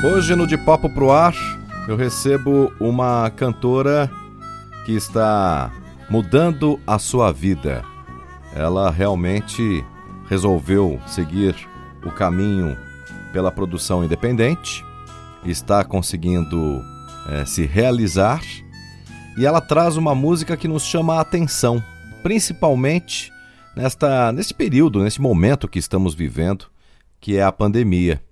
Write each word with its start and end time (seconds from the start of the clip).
Hoje 0.00 0.36
no 0.36 0.46
De 0.46 0.56
Papo 0.56 0.88
Pro 0.88 1.10
Ar 1.10 1.34
eu 1.88 1.96
recebo 1.96 2.72
uma 2.78 3.28
cantora 3.30 4.08
que 4.86 4.92
está 4.92 5.72
mudando 6.08 6.78
a 6.86 7.00
sua 7.00 7.32
vida. 7.32 7.84
Ela 8.54 8.92
realmente 8.92 9.84
resolveu 10.28 11.00
seguir 11.04 11.56
o 12.06 12.12
caminho 12.12 12.78
pela 13.32 13.50
produção 13.50 14.04
independente, 14.04 14.84
está 15.44 15.82
conseguindo 15.82 16.80
é, 17.30 17.44
se 17.44 17.66
realizar 17.66 18.40
e 19.36 19.44
ela 19.44 19.60
traz 19.60 19.96
uma 19.96 20.14
música 20.14 20.56
que 20.56 20.68
nos 20.68 20.84
chama 20.84 21.16
a 21.16 21.20
atenção, 21.22 21.82
principalmente 22.22 23.32
nesta, 23.74 24.30
nesse 24.30 24.54
período, 24.54 25.02
nesse 25.02 25.20
momento 25.20 25.66
que 25.66 25.80
estamos 25.80 26.14
vivendo, 26.14 26.66
que 27.20 27.36
é 27.36 27.42
a 27.42 27.50
pandemia. 27.50 28.22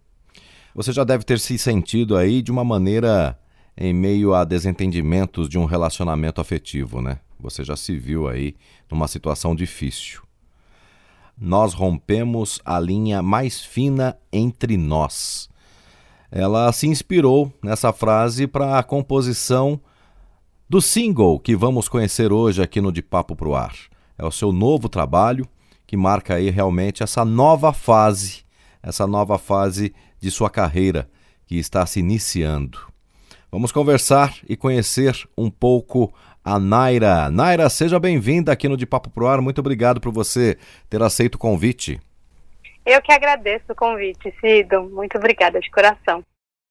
Você 0.77 0.93
já 0.93 1.05
deve 1.05 1.25
ter 1.25 1.41
se 1.41 1.57
sentido 1.57 2.19
aí 2.19 2.43
de 2.43 2.52
uma 2.52 2.63
maneira 2.63 3.41
em 3.74 3.95
meio 3.95 4.35
a 4.35 4.45
desentendimentos 4.45 5.49
de 5.49 5.57
um 5.57 5.65
relacionamento 5.65 6.38
afetivo, 6.38 7.01
né? 7.01 7.19
Você 7.41 7.65
já 7.65 7.74
se 7.74 7.96
viu 7.96 8.29
aí 8.29 8.55
numa 8.91 9.09
situação 9.09 9.57
difícil. 9.57 10.21
Nós 11.35 11.73
rompemos 11.73 12.60
a 12.63 12.79
linha 12.79 13.23
mais 13.23 13.59
fina 13.59 14.19
entre 14.30 14.77
nós. 14.77 15.49
Ela 16.30 16.71
se 16.73 16.87
inspirou 16.87 17.51
nessa 17.63 17.91
frase 17.91 18.47
para 18.47 18.79
a 18.79 18.82
composição 18.82 19.80
do 20.69 20.82
single 20.82 21.41
que 21.41 21.57
vamos 21.57 21.88
conhecer 21.88 22.30
hoje 22.30 22.63
aqui 22.63 22.82
no 22.82 22.93
De 22.93 23.01
Papo 23.01 23.35
Pro 23.35 23.54
Ar. 23.54 23.74
É 24.19 24.27
o 24.27 24.30
seu 24.30 24.52
novo 24.52 24.91
trabalho 24.91 25.49
que 25.87 25.97
marca 25.97 26.35
aí 26.35 26.51
realmente 26.51 27.02
essa 27.02 27.24
nova 27.24 27.73
fase, 27.73 28.45
essa 28.87 29.04
nova 29.04 29.37
fase 29.37 29.92
de 30.20 30.30
sua 30.30 30.48
carreira 30.48 31.10
que 31.45 31.59
está 31.59 31.84
se 31.84 31.98
iniciando. 31.98 32.79
Vamos 33.51 33.73
conversar 33.73 34.34
e 34.48 34.56
conhecer 34.56 35.29
um 35.37 35.51
pouco 35.51 36.15
a 36.45 36.59
Naira. 36.59 37.29
Naira, 37.29 37.68
seja 37.68 37.98
bem-vinda 37.98 38.52
aqui 38.52 38.68
no 38.68 38.76
De 38.76 38.87
Papo 38.87 39.10
Pro 39.10 39.26
Ar. 39.26 39.40
Muito 39.40 39.59
obrigado 39.59 40.01
por 40.01 40.12
você 40.12 40.57
ter 40.88 41.02
aceito 41.02 41.34
o 41.34 41.38
convite. 41.38 42.01
Eu 42.84 43.02
que 43.02 43.12
agradeço 43.12 43.64
o 43.70 43.74
convite, 43.74 44.32
Cido. 44.40 44.84
Muito 44.84 45.18
obrigada 45.18 45.59
de 45.59 45.68
coração. 45.70 46.23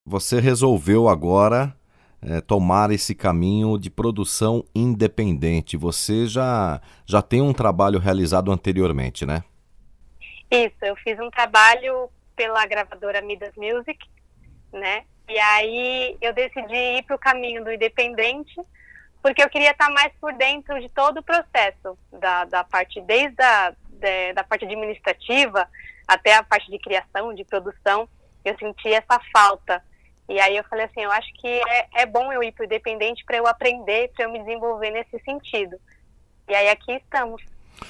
Você 0.08 0.40
resolveu 0.40 1.10
agora 1.10 1.76
é, 2.22 2.40
tomar 2.40 2.92
esse 2.92 3.14
caminho 3.14 3.78
de 3.78 3.90
produção 3.90 4.64
independente. 4.74 5.76
Você 5.76 6.28
já, 6.28 6.80
já 7.06 7.22
tem 7.22 7.42
um 7.42 7.52
trabalho 7.52 8.00
realizado 8.00 8.52
anteriormente, 8.52 9.26
né? 9.26 9.44
Isso, 10.50 10.78
eu 10.82 10.96
fiz 10.98 11.20
um 11.20 11.30
trabalho 11.30 12.10
pela 12.36 12.66
gravadora 12.66 13.22
Midas 13.22 13.54
Music, 13.56 13.98
né? 14.72 15.06
E 15.28 15.40
aí 15.40 16.18
eu 16.22 16.34
decidi 16.34 16.76
ir 16.76 17.04
para 17.04 17.16
o 17.16 17.20
caminho 17.20 17.64
do 17.64 17.72
independente, 17.72 18.56
porque 19.22 19.42
eu 19.42 19.50
queria 19.50 19.72
estar 19.72 19.90
mais 19.90 20.14
por 20.22 20.34
dentro 20.34 20.80
de 20.80 20.88
todo 20.90 21.18
o 21.18 21.24
processo, 21.24 21.98
da, 22.12 22.46
da 22.46 22.64
parte, 22.64 23.02
desde 23.02 23.42
a 23.42 23.74
de, 23.90 24.34
da 24.34 24.44
parte 24.44 24.66
administrativa 24.66 25.68
até 26.08 26.36
a 26.36 26.44
parte 26.44 26.70
de 26.70 26.78
criação, 26.78 27.34
de 27.34 27.44
produção, 27.44 28.08
eu 28.44 28.56
senti 28.60 28.94
essa 28.94 29.20
falta 29.34 29.84
e 30.28 30.40
aí 30.40 30.58
eu 30.58 30.64
falei 30.66 30.86
assim, 30.86 31.02
eu 31.02 31.12
acho 31.12 31.32
que 31.34 31.48
é, 31.48 31.88
é 31.96 32.06
bom 32.06 32.32
eu 32.32 32.44
ir 32.44 32.52
para 32.52 32.64
o 32.64 32.66
independente 32.66 33.24
para 33.26 33.38
eu 33.38 33.48
aprender, 33.48 34.12
para 34.16 34.26
eu 34.26 34.32
me 34.32 34.40
desenvolver 34.40 34.92
nesse 34.92 35.20
sentido. 35.20 35.80
E 36.48 36.56
aí 36.56 36.70
aqui 36.70 36.94
estamos, 36.94 37.44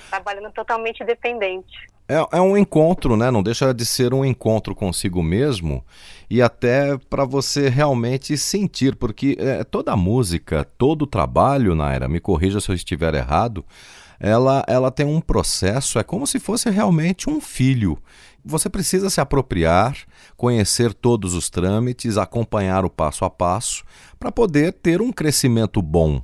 trabalhando 0.10 0.52
totalmente 0.52 1.02
independente. 1.02 1.88
É, 2.08 2.38
é 2.38 2.42
um 2.42 2.56
encontro, 2.56 3.18
né? 3.18 3.32
Não 3.32 3.42
deixa 3.42 3.74
de 3.74 3.86
ser 3.86 4.14
um 4.14 4.24
encontro 4.24 4.76
consigo 4.76 5.24
mesmo 5.24 5.84
e 6.30 6.42
até 6.42 6.98
para 7.10 7.26
você 7.26 7.70
realmente 7.70 8.38
sentir, 8.38 8.96
porque 8.96 9.36
é, 9.40 9.64
toda 9.64 9.96
música, 9.96 10.64
todo 10.78 11.08
trabalho, 11.08 11.76
Naira, 11.76 12.08
me 12.08 12.20
corrija 12.20 12.60
se 12.60 12.70
eu 12.70 12.76
estiver 12.76 13.14
errado, 13.16 13.66
ela, 14.20 14.64
ela 14.68 14.92
tem 14.92 15.06
um 15.06 15.20
processo, 15.20 16.00
é 16.00 16.04
como 16.04 16.26
se 16.26 16.40
fosse 16.40 16.70
realmente 16.70 17.30
um 17.30 17.42
filho. 17.42 17.98
Você 18.44 18.70
precisa 18.70 19.10
se 19.10 19.20
apropriar, 19.20 19.98
conhecer 20.38 20.94
todos 20.94 21.34
os 21.34 21.50
trâmites, 21.50 22.18
acompanhar 22.18 22.86
o 22.86 22.90
passo 22.90 23.26
a 23.26 23.30
passo, 23.30 23.84
para 24.20 24.32
poder 24.32 24.74
ter 24.74 25.02
um 25.02 25.12
crescimento 25.12 25.82
bom. 25.82 26.22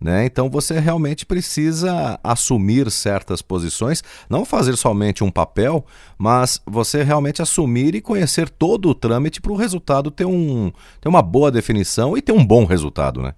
Né? 0.00 0.24
Então 0.24 0.48
você 0.48 0.78
realmente 0.78 1.26
precisa 1.26 2.20
assumir 2.22 2.88
certas 2.88 3.42
posições, 3.42 4.02
não 4.30 4.44
fazer 4.44 4.76
somente 4.76 5.24
um 5.24 5.30
papel, 5.30 5.84
mas 6.16 6.62
você 6.64 7.02
realmente 7.02 7.42
assumir 7.42 7.96
e 7.96 8.00
conhecer 8.00 8.48
todo 8.48 8.88
o 8.88 8.94
trâmite 8.94 9.40
para 9.40 9.50
o 9.50 9.56
resultado 9.56 10.10
ter, 10.10 10.24
um, 10.24 10.70
ter 11.00 11.08
uma 11.08 11.20
boa 11.20 11.50
definição 11.50 12.16
e 12.16 12.22
ter 12.22 12.30
um 12.30 12.46
bom 12.46 12.64
resultado, 12.64 13.20
né? 13.20 13.34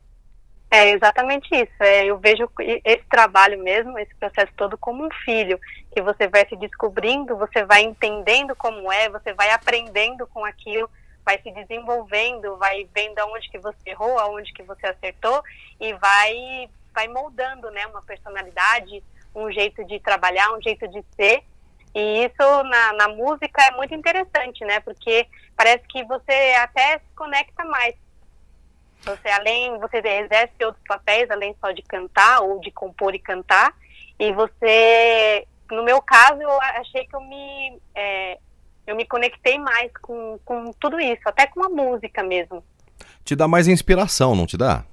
É 0.71 0.91
exatamente 0.91 1.49
isso. 1.53 1.73
É, 1.81 2.05
eu 2.05 2.19
vejo 2.19 2.49
esse 2.85 3.05
trabalho 3.11 3.61
mesmo, 3.63 3.99
esse 3.99 4.15
processo 4.15 4.53
todo 4.57 4.79
como 4.79 5.05
um 5.05 5.11
filho, 5.25 5.59
que 5.93 6.01
você 6.01 6.29
vai 6.29 6.47
se 6.49 6.55
descobrindo, 6.57 7.37
você 7.37 7.65
vai 7.65 7.83
entendendo 7.83 8.55
como 8.55 8.93
é, 8.93 9.09
você 9.09 9.33
vai 9.33 9.51
aprendendo 9.51 10.27
com 10.29 10.45
aquilo, 10.45 10.89
vai 11.31 11.41
se 11.43 11.51
desenvolvendo, 11.53 12.57
vai 12.57 12.89
vendo 12.93 13.19
aonde 13.21 13.49
que 13.51 13.59
você 13.59 13.91
errou, 13.91 14.19
aonde 14.19 14.53
que 14.53 14.65
você 14.65 14.87
acertou 14.87 15.43
e 15.81 15.93
vai 15.95 16.69
vai 16.93 17.07
moldando, 17.07 17.71
né, 17.71 17.87
uma 17.87 18.03
personalidade, 18.03 19.03
um 19.33 19.49
jeito 19.53 19.85
de 19.85 20.01
trabalhar, 20.01 20.51
um 20.53 20.61
jeito 20.61 20.89
de 20.89 21.05
ser. 21.15 21.45
E 21.95 22.25
isso 22.25 22.65
na, 22.65 22.93
na 22.95 23.09
música 23.09 23.63
é 23.63 23.71
muito 23.77 23.95
interessante, 23.95 24.65
né? 24.65 24.81
Porque 24.81 25.25
parece 25.57 25.87
que 25.87 26.03
você 26.05 26.33
até 26.59 26.99
se 26.99 27.15
conecta 27.15 27.65
mais 27.65 27.95
você 29.03 29.29
além, 29.29 29.79
você 29.79 29.99
exerce 29.99 30.53
outros 30.65 30.85
papéis 30.87 31.31
além 31.31 31.55
só 31.61 31.71
de 31.71 31.83
cantar 31.83 32.41
ou 32.43 32.61
de 32.61 32.73
compor 32.73 33.15
e 33.15 33.21
cantar. 33.21 33.73
E 34.19 34.33
você, 34.33 35.47
no 35.71 35.85
meu 35.85 36.03
caso, 36.03 36.43
eu 36.43 36.61
achei 36.61 37.07
que 37.07 37.15
eu 37.15 37.21
me, 37.21 37.81
é, 37.95 38.39
eu 38.91 38.97
me 38.97 39.07
conectei 39.07 39.59
mais 39.59 39.91
com, 40.03 40.39
com 40.45 40.73
tudo 40.81 40.99
isso, 41.01 41.23
até 41.25 41.47
com 41.47 41.65
a 41.65 41.69
música 41.69 42.23
mesmo. 42.23 42.63
Te 43.25 43.37
dá 43.37 43.47
mais 43.47 43.69
inspiração, 43.69 44.35
não 44.35 44.47
te 44.47 44.57
dá? 44.57 44.85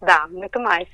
Dá, 0.00 0.26
muito 0.30 0.58
mais. 0.60 0.88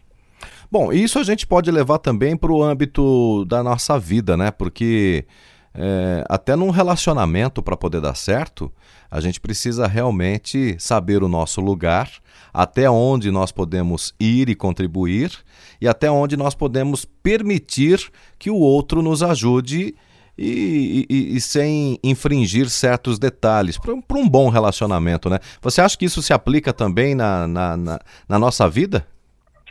Bom, 0.71 0.93
isso 0.93 1.19
a 1.19 1.25
gente 1.25 1.47
pode 1.47 1.71
levar 1.71 1.99
também 1.99 2.37
para 2.37 2.53
o 2.53 2.63
âmbito 2.63 3.45
da 3.45 3.63
nossa 3.63 3.99
vida, 3.99 4.37
né? 4.37 4.51
Porque 4.51 5.27
é, 5.75 6.25
até 6.29 6.57
num 6.57 6.71
relacionamento, 6.71 7.63
para 7.63 7.77
poder 7.77 8.01
dar 8.01 8.15
certo, 8.15 8.73
a 9.11 9.21
gente 9.21 9.41
precisa 9.41 9.87
realmente 9.87 10.77
saber 10.79 11.23
o 11.23 11.29
nosso 11.29 11.61
lugar, 11.61 12.11
até 12.53 12.91
onde 12.91 13.31
nós 13.31 13.53
podemos 13.53 14.15
ir 14.19 14.49
e 14.49 14.55
contribuir 14.55 15.33
e 15.81 15.87
até 15.87 16.11
onde 16.11 16.37
nós 16.37 16.55
podemos 16.55 17.05
permitir 17.05 18.11
que 18.39 18.51
o 18.51 18.57
outro 18.57 19.03
nos 19.03 19.23
ajude 19.23 19.95
e, 20.41 21.07
e, 21.11 21.37
e 21.37 21.41
sem 21.41 21.99
infringir 22.03 22.71
certos 22.71 23.19
detalhes, 23.19 23.77
para 23.79 23.93
um 23.93 24.29
bom 24.29 24.49
relacionamento, 24.49 25.29
né? 25.29 25.39
Você 25.61 25.83
acha 25.83 25.99
que 25.99 26.07
isso 26.07 26.23
se 26.23 26.33
aplica 26.33 26.73
também 26.73 27.15
na, 27.15 27.47
na, 27.47 27.77
na, 27.77 27.99
na 28.27 28.39
nossa 28.39 28.69
vida? 28.69 29.07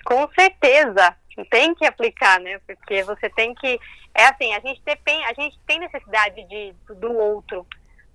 Com 0.06 0.30
certeza, 0.33 1.16
tem 1.50 1.74
que 1.74 1.86
aplicar, 1.86 2.39
né? 2.39 2.60
Porque 2.68 3.01
você 3.04 3.30
tem 3.30 3.56
que. 3.56 3.80
É 4.13 4.25
assim, 4.25 4.54
a 4.54 4.60
gente 4.60 4.81
tem, 5.04 5.25
a 5.25 5.33
gente 5.33 5.57
tem 5.66 5.80
necessidade 5.80 6.44
de, 6.48 6.74
do 6.95 7.13
outro, 7.13 7.65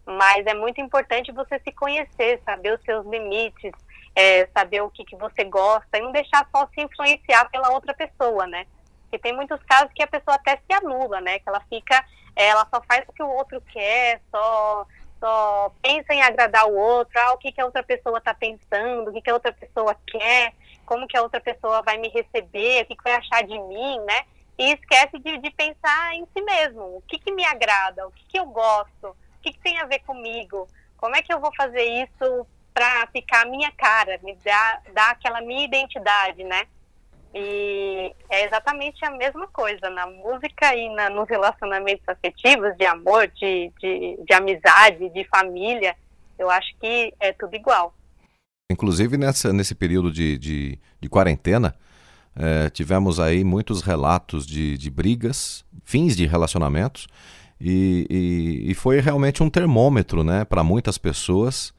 mas 0.06 0.46
é 0.46 0.54
muito 0.54 0.80
importante 0.80 1.32
você 1.32 1.58
se 1.58 1.72
conhecer, 1.72 2.40
saber 2.44 2.74
os 2.74 2.82
seus 2.82 3.04
limites, 3.06 3.72
é, 4.14 4.46
saber 4.56 4.80
o 4.82 4.90
que, 4.90 5.04
que 5.04 5.16
você 5.16 5.44
gosta 5.44 5.98
e 5.98 6.00
não 6.00 6.12
deixar 6.12 6.46
só 6.54 6.68
se 6.74 6.80
influenciar 6.80 7.50
pela 7.50 7.70
outra 7.70 7.94
pessoa, 7.94 8.46
né? 8.46 8.66
Porque 9.02 9.18
tem 9.18 9.34
muitos 9.34 9.60
casos 9.64 9.90
que 9.94 10.02
a 10.02 10.06
pessoa 10.08 10.36
até 10.36 10.56
se 10.56 10.72
anula, 10.72 11.20
né? 11.20 11.38
Que 11.38 11.48
ela 11.48 11.60
fica, 11.68 12.04
ela 12.36 12.66
só 12.72 12.82
faz 12.82 13.04
o 13.08 13.12
que 13.12 13.22
o 13.22 13.28
outro 13.28 13.60
quer, 13.60 14.20
só 14.30 14.86
só 15.20 15.72
pensa 15.80 16.12
em 16.12 16.20
agradar 16.20 16.66
o 16.66 16.74
outro, 16.74 17.18
ah, 17.18 17.32
o 17.32 17.38
que, 17.38 17.50
que 17.50 17.60
a 17.60 17.64
outra 17.64 17.82
pessoa 17.82 18.18
está 18.18 18.34
pensando, 18.34 19.08
o 19.08 19.12
que, 19.12 19.22
que 19.22 19.30
a 19.30 19.34
outra 19.34 19.52
pessoa 19.52 19.96
quer, 20.06 20.52
como 20.84 21.06
que 21.06 21.16
a 21.16 21.22
outra 21.22 21.40
pessoa 21.40 21.80
vai 21.80 21.96
me 21.96 22.08
receber, 22.08 22.82
o 22.82 22.86
que, 22.86 22.94
que 22.94 23.02
vai 23.02 23.14
achar 23.14 23.42
de 23.42 23.58
mim, 23.58 24.00
né? 24.00 24.24
E 24.58 24.72
esquece 24.72 25.18
de, 25.18 25.38
de 25.38 25.50
pensar 25.50 26.14
em 26.14 26.26
si 26.26 26.42
mesmo, 26.42 26.98
o 26.98 27.02
que, 27.08 27.18
que 27.18 27.32
me 27.32 27.44
agrada, 27.44 28.06
o 28.06 28.12
que, 28.12 28.24
que 28.26 28.38
eu 28.38 28.44
gosto, 28.46 29.08
o 29.08 29.16
que, 29.42 29.52
que 29.52 29.60
tem 29.60 29.78
a 29.78 29.86
ver 29.86 30.00
comigo? 30.00 30.68
Como 30.98 31.16
é 31.16 31.22
que 31.22 31.32
eu 31.32 31.40
vou 31.40 31.54
fazer 31.56 31.84
isso 31.84 32.46
para 32.74 33.06
ficar 33.06 33.42
a 33.42 33.48
minha 33.48 33.72
cara, 33.72 34.18
me 34.22 34.34
dar, 34.44 34.82
dar 34.92 35.10
aquela 35.12 35.40
minha 35.40 35.64
identidade, 35.64 36.44
né? 36.44 36.66
E 37.34 38.14
é 38.30 38.44
exatamente 38.44 39.04
a 39.04 39.10
mesma 39.10 39.48
coisa 39.48 39.90
na 39.90 40.06
música 40.06 40.72
e 40.76 40.88
na, 40.94 41.10
nos 41.10 41.28
relacionamentos 41.28 42.08
afetivos, 42.08 42.76
de 42.76 42.86
amor, 42.86 43.26
de, 43.26 43.72
de, 43.80 44.18
de 44.24 44.34
amizade, 44.34 45.10
de 45.10 45.24
família. 45.24 45.96
Eu 46.38 46.48
acho 46.48 46.68
que 46.80 47.12
é 47.18 47.32
tudo 47.32 47.56
igual. 47.56 47.92
Inclusive 48.70 49.16
nessa, 49.16 49.52
nesse 49.52 49.74
período 49.74 50.12
de, 50.12 50.38
de, 50.38 50.78
de 51.00 51.08
quarentena, 51.08 51.74
é, 52.36 52.70
tivemos 52.70 53.18
aí 53.18 53.42
muitos 53.42 53.82
relatos 53.82 54.46
de, 54.46 54.78
de 54.78 54.88
brigas, 54.88 55.64
fins 55.84 56.16
de 56.16 56.26
relacionamentos, 56.26 57.08
e, 57.60 58.06
e, 58.08 58.70
e 58.70 58.74
foi 58.74 59.00
realmente 59.00 59.42
um 59.42 59.50
termômetro 59.50 60.22
né, 60.22 60.44
para 60.44 60.62
muitas 60.62 60.98
pessoas. 60.98 61.74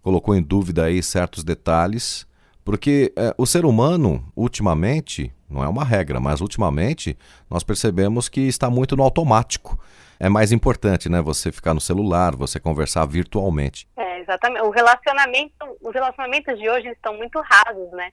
Colocou 0.00 0.34
em 0.34 0.42
dúvida 0.42 0.84
aí 0.84 1.02
certos 1.02 1.44
detalhes 1.44 2.26
porque 2.64 3.12
é, 3.16 3.34
o 3.36 3.44
ser 3.46 3.64
humano, 3.64 4.32
ultimamente, 4.34 5.32
não 5.48 5.62
é 5.62 5.68
uma 5.68 5.84
regra, 5.84 6.18
mas 6.18 6.40
ultimamente 6.40 7.16
nós 7.50 7.62
percebemos 7.62 8.28
que 8.28 8.40
está 8.40 8.70
muito 8.70 8.96
no 8.96 9.02
automático. 9.02 9.78
É 10.18 10.28
mais 10.28 10.52
importante, 10.52 11.08
né? 11.08 11.20
Você 11.20 11.52
ficar 11.52 11.74
no 11.74 11.80
celular, 11.80 12.34
você 12.34 12.58
conversar 12.58 13.04
virtualmente. 13.04 13.86
É, 13.96 14.20
exatamente. 14.20 14.62
O 14.64 14.70
relacionamento, 14.70 15.54
os 15.82 15.92
relacionamentos 15.92 16.58
de 16.58 16.68
hoje 16.68 16.88
estão 16.88 17.14
muito 17.14 17.40
rasos, 17.40 17.90
né? 17.92 18.10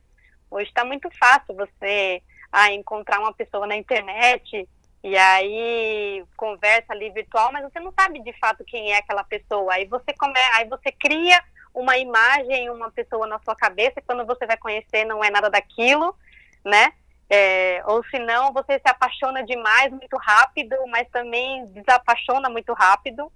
Hoje 0.50 0.68
está 0.68 0.84
muito 0.84 1.08
fácil 1.18 1.56
você 1.56 2.22
ah, 2.52 2.72
encontrar 2.74 3.20
uma 3.20 3.34
pessoa 3.34 3.66
na 3.66 3.78
internet 3.78 4.68
e 5.04 5.18
aí 5.18 6.24
conversa 6.36 6.94
ali 6.94 7.10
virtual, 7.12 7.52
mas 7.52 7.64
você 7.64 7.80
não 7.80 7.94
sabe 7.98 8.22
de 8.22 8.34
fato 8.40 8.64
quem 8.66 8.92
é 8.92 8.98
aquela 8.98 9.24
pessoa. 9.24 9.74
Aí 9.74 9.86
você 9.86 10.14
come, 10.14 10.34
aí 10.56 10.68
você 10.68 10.92
cria 10.92 11.42
uma 11.74 11.98
imagem, 11.98 12.70
uma 12.70 12.92
pessoa 12.92 13.26
na 13.28 13.40
sua 13.40 13.56
cabeça, 13.56 13.94
e 13.98 14.02
quando 14.02 14.26
você 14.26 14.46
vai 14.46 14.58
conhecer 14.58 15.06
não 15.06 15.24
é 15.24 15.30
nada 15.30 15.50
daquilo, 15.50 16.16
né? 16.64 16.94
É, 17.30 17.82
ou 17.86 18.04
se 18.06 18.20
não, 18.20 18.52
você 18.52 18.74
se 18.74 18.90
apaixona 18.90 19.42
demais 19.44 19.90
muito 19.90 20.18
rápido, 20.18 20.76
mas 20.88 21.08
também 21.10 21.66
desapaixona 21.68 22.50
muito 22.50 22.74
rápido, 22.74 23.32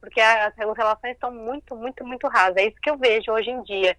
porque 0.00 0.20
as, 0.20 0.52
as 0.58 0.76
relações 0.76 1.14
estão 1.14 1.32
muito, 1.32 1.74
muito, 1.74 2.06
muito 2.06 2.28
rasas. 2.28 2.56
É 2.58 2.66
isso 2.66 2.76
que 2.82 2.90
eu 2.90 2.98
vejo 2.98 3.32
hoje 3.32 3.50
em 3.50 3.62
dia, 3.62 3.96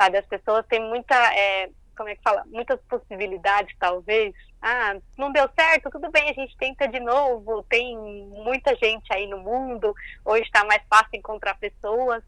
sabe? 0.00 0.18
As 0.18 0.26
pessoas 0.26 0.64
têm 0.66 0.80
muita, 0.80 1.16
é, 1.34 1.68
como 1.96 2.08
é 2.08 2.14
que 2.14 2.22
fala? 2.22 2.44
Muitas 2.46 2.80
possibilidades, 2.82 3.74
talvez. 3.76 4.32
Ah, 4.62 4.96
não 5.18 5.32
deu 5.32 5.48
certo, 5.58 5.90
tudo 5.90 6.08
bem, 6.10 6.30
a 6.30 6.32
gente 6.32 6.56
tenta 6.56 6.86
de 6.86 7.00
novo. 7.00 7.64
Tem 7.64 7.96
muita 7.96 8.74
gente 8.76 9.12
aí 9.12 9.26
no 9.26 9.38
mundo, 9.38 9.92
hoje 10.24 10.44
está 10.44 10.64
mais 10.64 10.82
fácil 10.88 11.10
encontrar 11.14 11.58
pessoas. 11.58 12.22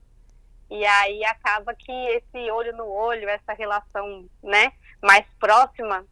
E 0.71 0.85
aí 0.85 1.25
acaba 1.25 1.75
que 1.75 1.93
esse 1.93 2.51
olho 2.51 2.77
no 2.77 2.87
olho, 2.87 3.29
essa 3.29 3.53
relação, 3.55 4.29
né, 4.43 4.73
mais 5.03 5.25
próxima, 5.39 6.05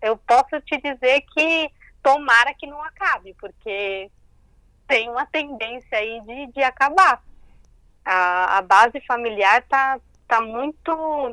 eu 0.00 0.16
posso 0.16 0.60
te 0.62 0.80
dizer 0.80 1.22
que 1.32 1.70
tomara 2.02 2.54
que 2.54 2.66
não 2.66 2.82
acabe, 2.82 3.34
porque 3.34 4.10
tem 4.86 5.08
uma 5.08 5.26
tendência 5.26 5.98
aí 5.98 6.20
de, 6.22 6.52
de 6.52 6.62
acabar. 6.62 7.22
A, 8.04 8.58
a 8.58 8.62
base 8.62 9.00
familiar 9.06 9.62
tá, 9.68 10.00
tá 10.26 10.40
muito, 10.40 10.90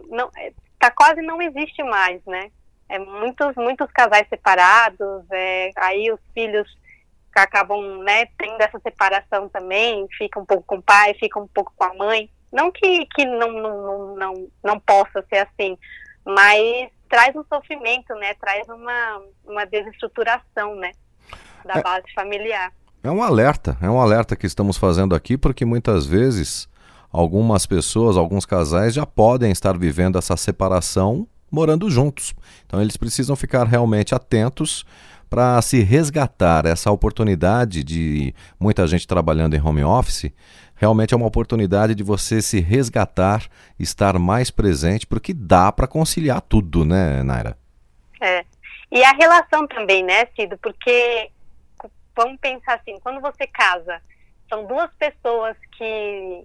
não, 0.10 0.30
é, 0.36 0.52
tá 0.80 0.92
quase 0.92 1.22
não 1.22 1.42
existe 1.42 1.82
mais, 1.84 2.24
né? 2.26 2.52
É 2.90 3.00
muitos, 3.00 3.56
muitos 3.56 3.92
casais 3.92 4.28
separados, 4.30 5.26
é, 5.32 5.72
aí 5.76 6.12
os 6.12 6.20
filhos 6.34 6.68
acabam, 7.36 8.04
né, 8.04 8.26
tendo 8.38 8.60
essa 8.62 8.80
separação 8.80 9.48
também, 9.50 10.08
fica 10.18 10.40
um 10.40 10.46
pouco 10.46 10.64
com 10.64 10.78
o 10.78 10.82
pai, 10.82 11.14
fica 11.14 11.40
um 11.40 11.48
pouco 11.48 11.72
com 11.76 11.84
a 11.84 11.94
mãe. 11.94 12.30
Não 12.58 12.72
que, 12.72 13.06
que 13.14 13.24
não, 13.24 13.52
não, 13.54 14.16
não, 14.16 14.48
não 14.64 14.80
possa 14.80 15.24
ser 15.30 15.48
assim, 15.48 15.78
mas 16.26 16.90
traz 17.08 17.36
um 17.36 17.44
sofrimento, 17.54 18.16
né? 18.16 18.34
Traz 18.34 18.68
uma, 18.68 19.22
uma 19.46 19.64
desestruturação, 19.64 20.76
né? 20.76 20.92
Da 21.64 21.76
é, 21.76 21.84
base 21.84 22.12
familiar. 22.16 22.74
É 23.04 23.12
um 23.12 23.22
alerta, 23.22 23.78
é 23.80 23.88
um 23.88 24.02
alerta 24.02 24.36
que 24.36 24.48
estamos 24.48 24.76
fazendo 24.76 25.14
aqui, 25.14 25.38
porque 25.38 25.64
muitas 25.66 26.08
vezes 26.08 26.68
algumas 27.12 27.68
pessoas, 27.68 28.18
alguns 28.18 28.44
casais 28.44 28.96
já 28.96 29.06
podem 29.06 29.52
estar 29.52 29.78
vivendo 29.78 30.18
essa 30.18 30.36
separação 30.36 31.28
morando 31.52 31.88
juntos. 31.92 32.34
Então 32.66 32.82
eles 32.82 32.98
precisam 32.98 33.36
ficar 33.36 33.68
realmente 33.68 34.16
atentos 34.16 34.84
para 35.30 35.62
se 35.62 35.84
resgatar 35.84 36.66
essa 36.66 36.90
oportunidade 36.90 37.84
de 37.84 38.34
muita 38.60 38.88
gente 38.88 39.06
trabalhando 39.06 39.54
em 39.54 39.62
home 39.62 39.84
office 39.84 40.32
realmente 40.78 41.14
é 41.14 41.18
uma 41.18 41.28
oportunidade 41.28 41.94
de 41.94 42.04
você 42.04 42.42
se 42.42 42.60
resgatar, 42.60 43.44
estar 43.78 44.18
mais 44.18 44.50
presente, 44.50 45.06
porque 45.06 45.34
dá 45.34 45.72
para 45.72 45.88
conciliar 45.88 46.42
tudo, 46.42 46.86
né, 46.86 47.22
Naira? 47.24 47.58
É. 48.22 48.46
E 48.92 49.04
a 49.04 49.12
relação 49.12 49.68
também, 49.68 50.04
né, 50.04 50.28
Cido? 50.36 50.58
Porque 50.60 51.30
vamos 52.16 52.40
pensar 52.40 52.76
assim, 52.76 53.00
quando 53.02 53.20
você 53.22 53.46
casa, 53.46 54.02
são 54.50 54.66
duas 54.66 54.90
pessoas 54.94 55.58
que, 55.78 56.44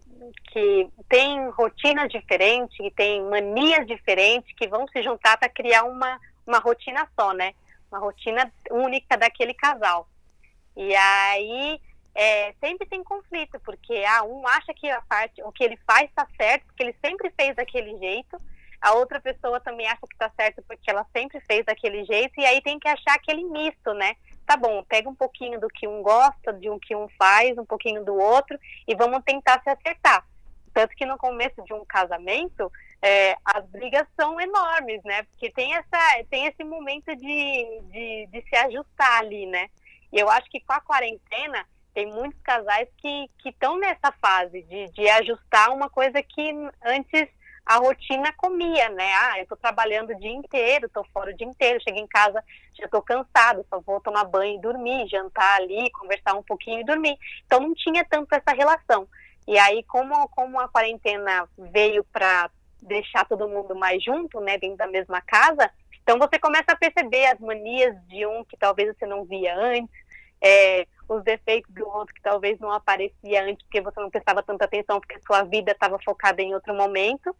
que 0.52 0.88
têm 1.08 1.48
rotinas 1.50 2.10
diferentes, 2.10 2.76
que 2.76 2.90
têm 2.90 3.22
manias 3.24 3.86
diferentes, 3.86 4.52
que 4.56 4.66
vão 4.66 4.86
se 4.88 5.02
juntar 5.02 5.36
para 5.38 5.48
criar 5.48 5.84
uma, 5.84 6.18
uma 6.46 6.58
rotina 6.58 7.06
só, 7.18 7.32
né? 7.32 7.54
Uma 7.90 8.00
rotina 8.00 8.50
única 8.70 9.16
daquele 9.16 9.54
casal. 9.54 10.08
E 10.76 10.94
aí 10.94 11.80
é, 12.14 12.52
sempre 12.60 12.86
tem 12.86 13.02
conflito, 13.02 13.58
porque 13.60 14.04
ah, 14.06 14.22
um 14.24 14.46
acha 14.46 14.72
que 14.74 14.88
a 14.90 15.00
parte, 15.02 15.42
o 15.42 15.52
que 15.52 15.64
ele 15.64 15.78
faz 15.86 16.08
está 16.08 16.26
certo, 16.36 16.66
porque 16.66 16.82
ele 16.82 16.96
sempre 17.04 17.30
fez 17.30 17.56
daquele 17.56 17.96
jeito, 17.98 18.40
a 18.80 18.94
outra 18.94 19.20
pessoa 19.20 19.60
também 19.60 19.86
acha 19.86 20.00
que 20.00 20.14
está 20.14 20.30
certo 20.36 20.62
porque 20.66 20.90
ela 20.90 21.06
sempre 21.16 21.40
fez 21.40 21.64
daquele 21.64 22.04
jeito, 22.04 22.38
e 22.38 22.44
aí 22.44 22.60
tem 22.60 22.78
que 22.78 22.88
achar 22.88 23.14
aquele 23.14 23.44
misto, 23.44 23.94
né? 23.94 24.14
Tá 24.44 24.56
bom, 24.56 24.82
pega 24.82 25.08
um 25.08 25.14
pouquinho 25.14 25.60
do 25.60 25.68
que 25.68 25.86
um 25.86 26.02
gosta, 26.02 26.52
de 26.52 26.68
um 26.68 26.78
que 26.78 26.94
um 26.94 27.08
faz, 27.18 27.56
um 27.56 27.64
pouquinho 27.64 28.04
do 28.04 28.14
outro, 28.16 28.58
e 28.86 28.94
vamos 28.94 29.22
tentar 29.24 29.62
se 29.62 29.70
acertar. 29.70 30.26
Tanto 30.74 30.96
que 30.96 31.06
no 31.06 31.16
começo 31.16 31.62
de 31.64 31.72
um 31.72 31.84
casamento, 31.84 32.70
é, 33.00 33.36
as 33.44 33.64
brigas 33.66 34.06
são 34.18 34.40
enormes, 34.40 35.02
né? 35.04 35.22
Porque 35.24 35.50
tem, 35.50 35.74
essa, 35.74 36.24
tem 36.30 36.46
esse 36.46 36.64
momento 36.64 37.14
de, 37.14 37.80
de, 37.90 38.26
de 38.26 38.42
se 38.48 38.56
ajustar 38.56 39.20
ali, 39.20 39.46
né? 39.46 39.68
E 40.12 40.18
eu 40.18 40.28
acho 40.28 40.50
que 40.50 40.60
com 40.60 40.72
a 40.72 40.80
quarentena, 40.80 41.66
tem 41.94 42.06
muitos 42.06 42.40
casais 42.42 42.88
que 42.96 43.28
estão 43.44 43.78
nessa 43.78 44.12
fase 44.20 44.62
de, 44.62 44.90
de 44.92 45.08
ajustar 45.08 45.70
uma 45.70 45.88
coisa 45.88 46.22
que 46.22 46.50
antes 46.84 47.28
a 47.64 47.76
rotina 47.76 48.32
comia, 48.36 48.88
né? 48.88 49.12
Ah, 49.14 49.38
eu 49.38 49.46
tô 49.46 49.56
trabalhando 49.56 50.10
o 50.10 50.18
dia 50.18 50.32
inteiro, 50.32 50.88
tô 50.88 51.04
fora 51.12 51.30
o 51.30 51.36
dia 51.36 51.46
inteiro, 51.46 51.82
chego 51.82 51.98
em 51.98 52.06
casa, 52.08 52.42
já 52.74 52.88
tô 52.88 53.00
cansado, 53.00 53.64
só 53.70 53.80
vou 53.80 54.00
tomar 54.00 54.24
banho 54.24 54.56
e 54.56 54.60
dormir, 54.60 55.08
jantar 55.08 55.60
ali, 55.60 55.90
conversar 55.92 56.34
um 56.34 56.42
pouquinho 56.42 56.80
e 56.80 56.84
dormir. 56.84 57.16
Então 57.46 57.60
não 57.60 57.72
tinha 57.74 58.04
tanto 58.04 58.34
essa 58.34 58.52
relação. 58.52 59.06
E 59.46 59.58
aí, 59.58 59.82
como, 59.84 60.28
como 60.28 60.58
a 60.58 60.68
quarentena 60.68 61.48
veio 61.56 62.04
para 62.04 62.50
deixar 62.80 63.24
todo 63.26 63.48
mundo 63.48 63.76
mais 63.76 64.02
junto, 64.02 64.40
né, 64.40 64.58
dentro 64.58 64.76
da 64.76 64.88
mesma 64.88 65.20
casa, 65.20 65.70
então 66.02 66.18
você 66.18 66.38
começa 66.38 66.72
a 66.72 66.76
perceber 66.76 67.26
as 67.26 67.38
manias 67.38 67.94
de 68.08 68.26
um 68.26 68.44
que 68.44 68.56
talvez 68.56 68.88
você 68.88 69.06
não 69.06 69.24
via 69.24 69.56
antes, 69.56 70.02
é, 70.42 70.86
os 71.12 71.24
defeitos 71.24 71.72
do 71.72 71.86
outro 71.88 72.14
que 72.14 72.22
talvez 72.22 72.58
não 72.58 72.72
aparecia 72.72 73.44
antes 73.44 73.62
porque 73.64 73.80
você 73.80 74.00
não 74.00 74.10
prestava 74.10 74.42
tanta 74.42 74.64
atenção 74.64 75.00
porque 75.00 75.20
sua 75.26 75.42
vida 75.42 75.72
estava 75.72 75.98
focada 75.98 76.40
em 76.42 76.54
outro 76.54 76.74
momento. 76.74 77.34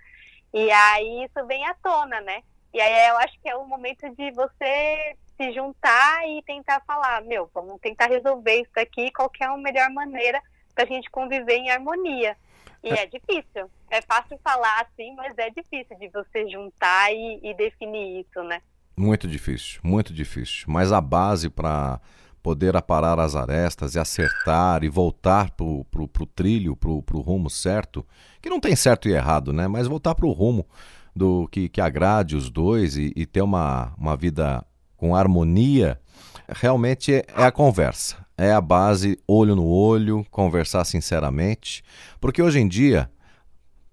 E 0.53 0.71
aí 0.71 1.25
isso 1.25 1.47
vem 1.47 1.67
à 1.67 1.75
tona, 1.75 2.21
né? 2.21 2.43
E 2.75 2.81
aí 2.81 3.09
eu 3.11 3.19
acho 3.19 3.41
que 3.41 3.49
é 3.49 3.57
o 3.57 3.67
momento 3.67 4.09
de 4.15 4.31
você 4.33 5.17
se 5.37 5.53
juntar 5.53 6.29
e 6.29 6.43
tentar 6.43 6.81
falar, 6.87 7.23
meu, 7.23 7.51
vamos 7.53 7.81
tentar 7.81 8.07
resolver 8.07 8.63
isso 8.63 8.79
aqui, 8.79 9.11
qual 9.13 9.31
é 9.41 9.45
a 9.45 9.57
melhor 9.57 9.91
maneira 9.91 10.41
para 10.75 10.85
a 10.85 10.87
gente 10.87 11.11
conviver 11.11 11.57
em 11.57 11.71
harmonia. 11.71 12.37
E 12.83 12.91
é. 12.91 13.03
é 13.03 13.07
difícil. 13.07 13.71
É 13.91 14.03
fácil 14.03 14.39
falar 14.43 14.83
assim, 14.83 15.15
mas 15.15 15.37
é 15.37 15.51
difícil 15.51 15.97
de 15.99 16.09
você 16.09 16.49
juntar 16.49 17.13
e, 17.13 17.41
e 17.43 17.55
definir 17.55 18.21
isso, 18.21 18.43
né? 18.43 18.61
Muito 18.97 19.27
difícil, 19.27 19.81
muito 19.83 20.13
difícil. 20.13 20.67
Mas 20.69 20.93
a 20.93 21.01
base 21.01 21.49
para 21.49 22.01
poder 22.43 22.77
aparar 22.77 23.21
as 23.21 23.37
arestas 23.37 23.95
e 23.95 23.99
acertar 23.99 24.83
e 24.83 24.89
voltar 24.89 25.51
pro, 25.53 25.85
pro 25.85 26.27
trilho, 26.27 26.75
pro, 26.75 27.03
pro 27.03 27.21
rumo 27.21 27.49
certo, 27.49 28.05
que 28.41 28.51
não 28.51 28.59
tem 28.59 28.75
certo 28.75 29.09
e 29.09 29.13
errado, 29.13 29.53
né? 29.53 29.69
Mas 29.69 29.87
voltar 29.87 30.15
pro 30.15 30.31
rumo 30.31 30.67
do 31.15 31.47
que, 31.49 31.69
que 31.69 31.81
agrade 31.81 32.35
os 32.35 32.51
dois 32.51 32.97
e, 32.97 33.13
e 33.15 33.25
ter 33.25 33.43
uma, 33.43 33.93
uma 33.97 34.17
vida 34.17 34.65
com 34.97 35.15
harmonia, 35.15 36.01
realmente 36.49 37.15
é, 37.15 37.25
é 37.37 37.45
a 37.45 37.53
conversa. 37.53 38.17
É 38.37 38.53
a 38.53 38.61
base 38.61 39.19
olho 39.29 39.55
no 39.55 39.67
olho, 39.67 40.27
conversar 40.31 40.85
sinceramente, 40.85 41.85
porque 42.21 42.43
hoje 42.43 42.59
em 42.59 42.67
dia, 42.67 43.11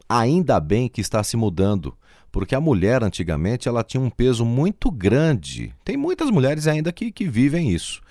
ainda 0.08 0.60
bem 0.60 0.88
que 0.88 1.02
está 1.02 1.24
se 1.24 1.38
mudando 1.38 1.96
porque 2.32 2.56
a 2.56 2.62
mulher 2.62 3.04
antigamente 3.04 3.68
ela 3.68 3.84
tinha 3.84 4.02
um 4.02 4.10
peso 4.10 4.46
muito 4.46 4.92
grande. 4.92 5.74
Tem 5.84 5.98
muitas 5.98 6.30
mulheres 6.30 6.68
ainda 6.68 6.92
que, 6.92 7.12
que 7.12 7.28
vivem 7.28 7.72
isso. 7.72 8.02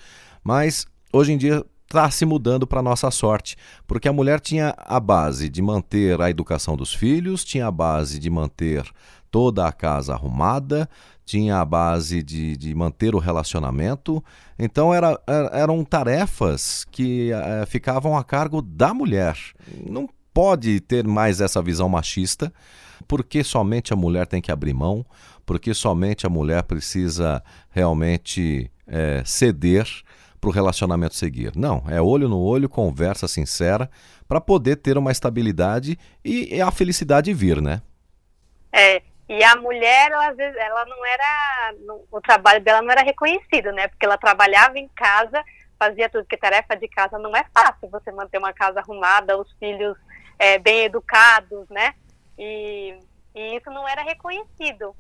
Mas 0.43 0.87
hoje 1.13 1.33
em 1.33 1.39
dia 1.39 1.65
está 1.89 2.11
se 2.11 2.27
mudando 2.27 2.67
para 2.67 2.83
nossa 2.83 3.11
sorte, 3.11 3.57
porque 3.87 4.09
a 4.09 4.13
mulher 4.13 4.41
tinha 4.41 4.75
a 4.77 5.01
base 5.01 5.49
de 5.49 5.63
manter 5.63 6.21
a 6.21 6.29
educação 6.29 6.77
dos 6.77 6.93
filhos, 6.93 7.45
tinha 7.45 7.67
a 7.67 7.71
base 7.71 8.19
de 8.19 8.29
manter 8.29 8.85
toda 9.31 9.67
a 9.67 9.73
casa 9.73 10.13
arrumada, 10.13 10.89
tinha 11.25 11.59
a 11.61 11.65
base 11.65 12.23
de, 12.23 12.57
de 12.57 12.75
manter 12.75 13.15
o 13.15 13.19
relacionamento. 13.19 14.23
Então 14.59 14.93
era, 14.93 15.19
eram 15.53 15.85
tarefas 15.85 16.85
que 16.91 17.33
é, 17.33 17.67
ficavam 17.67 18.17
a 18.17 18.25
cargo 18.25 18.61
da 18.61 18.93
mulher. 18.93 19.37
Não 19.87 20.09
pode 20.33 20.81
ter 20.81 21.07
mais 21.07 21.41
essa 21.41 21.61
visão 21.61 21.89
machista, 21.89 22.53
porque 23.07 23.43
somente 23.43 23.93
a 23.93 23.97
mulher 23.97 24.27
tem 24.27 24.41
que 24.41 24.53
abrir 24.53 24.75
mão, 24.75 25.05
porque 25.45 25.73
somente 25.73 26.27
a 26.27 26.31
mulher 26.31 26.63
precisa 26.63 27.43
realmente 27.71 28.71
é, 28.87 29.23
ceder 29.25 29.87
para 30.41 30.49
o 30.49 30.53
relacionamento 30.53 31.15
seguir. 31.15 31.53
Não, 31.57 31.85
é 31.89 32.01
olho 32.01 32.29
no 32.29 32.41
olho, 32.41 32.69
conversa 32.69 33.27
sincera, 33.29 33.91
para 34.27 34.41
poder 34.41 34.77
ter 34.77 34.97
uma 34.97 35.13
estabilidade 35.13 35.99
e 36.25 36.61
a 36.61 36.71
felicidade 36.71 37.33
vir, 37.33 37.61
né? 37.61 37.83
É, 38.73 39.03
e 39.29 39.45
a 39.45 39.57
mulher, 39.57 40.11
ela, 40.11 40.29
às 40.29 40.37
vezes, 40.37 40.57
ela 40.57 40.85
não 40.87 41.05
era, 41.05 41.75
o 42.11 42.21
trabalho 42.21 42.63
dela 42.63 42.81
não 42.81 42.91
era 42.91 43.03
reconhecido, 43.03 43.73
né? 43.73 43.89
Porque 43.89 44.07
ela 44.07 44.17
trabalhava 44.17 44.79
em 44.79 44.89
casa, 44.89 45.45
fazia 45.79 46.09
tudo, 46.09 46.25
que 46.25 46.37
tarefa 46.37 46.75
de 46.77 46.89
casa 46.89 47.19
não 47.19 47.37
é 47.37 47.45
fácil, 47.55 47.91
você 47.91 48.11
manter 48.11 48.39
uma 48.39 48.55
casa 48.55 48.81
arrumada, 48.81 49.39
os 49.39 49.53
filhos 49.59 49.97
é, 50.39 50.59
bem 50.59 50.85
educados, 50.85 51.69
né? 51.69 51.95
E, 52.39 52.97
e 53.35 53.57
isso 53.57 53.71
não 53.71 53.87
era 53.87 54.03
reconhecido. 54.03 54.97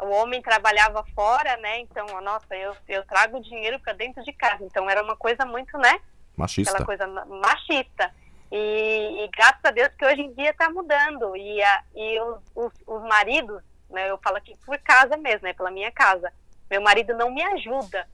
O 0.00 0.10
homem 0.10 0.40
trabalhava 0.40 1.04
fora, 1.14 1.56
né? 1.56 1.80
Então, 1.80 2.06
nossa, 2.20 2.54
eu, 2.54 2.74
eu 2.88 3.04
trago 3.04 3.40
dinheiro 3.40 3.80
para 3.80 3.92
dentro 3.92 4.22
de 4.22 4.32
casa. 4.32 4.64
Então, 4.64 4.88
era 4.88 5.02
uma 5.02 5.16
coisa 5.16 5.44
muito, 5.44 5.76
né? 5.76 6.00
Machista. 6.36 6.70
Aquela 6.70 6.86
coisa 6.86 7.06
machista. 7.26 8.12
E, 8.50 9.24
e, 9.24 9.28
graças 9.28 9.64
a 9.64 9.70
Deus 9.70 9.90
que 9.98 10.06
hoje 10.06 10.22
em 10.22 10.32
dia 10.34 10.50
está 10.50 10.70
mudando. 10.70 11.36
E, 11.36 11.62
a, 11.62 11.82
e 11.94 12.20
os, 12.20 12.38
os, 12.54 12.72
os, 12.86 13.02
maridos, 13.02 13.62
né, 13.90 14.08
eu 14.10 14.18
falo 14.18 14.36
aqui 14.36 14.56
por 14.64 14.78
casa 14.78 15.16
mesmo, 15.16 15.42
né, 15.42 15.52
pela 15.52 15.70
minha 15.70 15.90
casa. 15.90 16.32
Meu 16.70 16.80
marido 16.80 17.14
não 17.14 17.30
me 17.30 17.42
ajuda. 17.42 18.08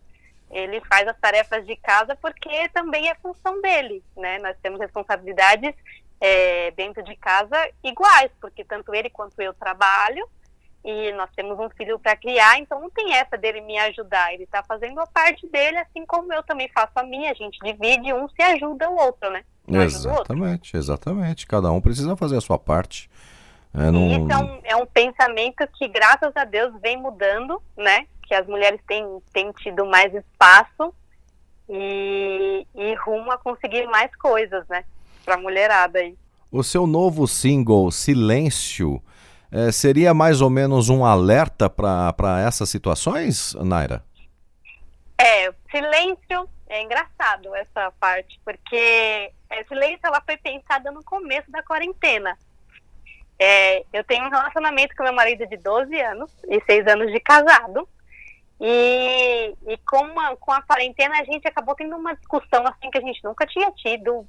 Ele 0.51 0.81
faz 0.87 1.07
as 1.07 1.19
tarefas 1.19 1.67
de 1.67 1.77
casa 1.77 2.17
porque 2.17 2.69
também 2.71 3.11
é 3.11 3.15
função 3.17 3.61
dele. 3.61 4.03
Né? 4.17 4.39
Nós 4.39 4.57
temos 4.63 4.81
responsabilidades 4.81 5.75
é, 6.21 6.71
dentro 6.73 7.03
de 7.03 7.15
casa 7.17 7.57
iguais, 7.83 8.31
porque 8.41 8.65
tanto 8.65 8.95
ele 8.95 9.11
quanto 9.11 9.39
eu 9.41 9.53
trabalho 9.53 10.27
e 10.85 11.13
nós 11.13 11.31
temos 11.35 11.59
um 11.59 11.71
filho 11.71 11.99
para 11.99 12.15
criar, 12.15 12.59
então 12.59 12.79
não 12.79 12.91
tem 12.91 13.15
essa 13.15 13.39
dele 13.39 13.63
me 13.63 13.79
ajudar. 13.79 14.35
Ele 14.35 14.45
está 14.45 14.63
fazendo 14.63 15.01
a 15.01 15.07
parte 15.07 15.47
dele, 15.49 15.79
assim 15.79 16.05
como 16.05 16.31
eu 16.33 16.43
também 16.43 16.69
faço 16.75 16.93
a 16.97 17.03
minha. 17.03 17.31
A 17.31 17.35
gente 17.35 17.59
divide, 17.65 18.13
um 18.13 18.29
se 18.29 18.43
ajuda 18.43 18.91
o 18.91 18.97
outro, 18.97 19.31
né? 19.31 19.43
Um 19.67 19.81
exatamente, 19.81 20.77
exatamente. 20.77 21.47
Cada 21.47 21.71
um 21.73 21.81
precisa 21.81 22.15
fazer 22.17 22.37
a 22.37 22.41
sua 22.43 22.59
parte. 22.59 23.09
É, 23.73 23.91
não... 23.91 24.09
Isso 24.09 24.31
é 24.31 24.37
um, 24.37 24.61
é 24.65 24.77
um 24.77 24.87
pensamento 24.87 25.67
que, 25.79 25.89
graças 25.89 26.37
a 26.37 26.45
Deus, 26.45 26.75
vem 26.83 26.99
mudando, 26.99 27.63
né? 27.75 28.07
Que 28.27 28.35
as 28.35 28.47
mulheres 28.47 28.81
têm, 28.87 29.05
têm 29.33 29.51
tido 29.53 29.87
mais 29.87 30.15
espaço 30.15 30.95
e, 31.67 32.67
e 32.75 32.95
rumo 32.97 33.31
a 33.31 33.39
conseguir 33.39 33.87
mais 33.87 34.15
coisas, 34.17 34.69
né? 34.69 34.85
Para 35.25 35.37
a 35.37 35.39
mulherada 35.39 35.99
aí. 35.99 36.15
O 36.53 36.63
seu 36.63 36.87
novo 36.87 37.27
single, 37.27 37.91
Silêncio, 37.91 39.03
é, 39.51 39.71
seria 39.73 40.13
mais 40.13 40.41
ou 40.41 40.51
menos 40.51 40.89
um 40.89 41.05
alerta 41.05 41.69
para 41.71 42.43
essas 42.47 42.69
situações, 42.69 43.55
Naira? 43.55 44.03
É, 45.19 45.53
silêncio 45.71 46.49
é 46.69 46.83
engraçado 46.83 47.55
essa 47.55 47.91
parte, 48.01 48.41
porque 48.45 49.31
é, 49.51 49.65
silêncio 49.69 50.01
ela 50.03 50.21
foi 50.21 50.37
pensada 50.37 50.91
no 50.91 51.05
começo 51.05 51.51
da 51.51 51.63
quarentena. 51.63 52.37
É, 53.39 53.85
eu 53.93 54.05
tenho 54.05 54.25
um 54.25 54.31
relacionamento 54.31 54.95
com 54.97 55.03
meu 55.03 55.13
marido 55.13 55.47
de 55.47 55.57
12 55.57 56.01
anos 56.01 56.31
e 56.49 56.61
6 56.65 56.87
anos 56.87 57.13
de 57.13 57.21
casado. 57.21 57.89
E, 58.67 59.55
e 59.67 59.77
com, 59.87 59.99
uma, 59.99 60.35
com 60.37 60.51
a 60.51 60.63
quarentena 60.63 61.21
a 61.21 61.25
gente 61.25 61.47
acabou 61.47 61.75
tendo 61.75 61.95
uma 61.97 62.17
discussão 62.17 62.67
assim 62.67 62.91
que 62.91 62.97
a 62.97 63.03
gente 63.03 63.23
nunca 63.23 63.47
tinha 63.47 63.71
tido. 63.73 64.27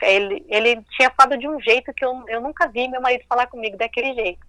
Ele, 0.00 0.46
ele 0.48 0.82
tinha 0.96 1.10
falado 1.10 1.38
de 1.38 1.46
um 1.46 1.60
jeito 1.60 1.92
que 1.92 2.02
eu, 2.02 2.24
eu 2.28 2.40
nunca 2.40 2.66
vi 2.68 2.88
meu 2.88 3.02
marido 3.02 3.22
falar 3.28 3.46
comigo 3.48 3.76
daquele 3.76 4.14
jeito. 4.14 4.40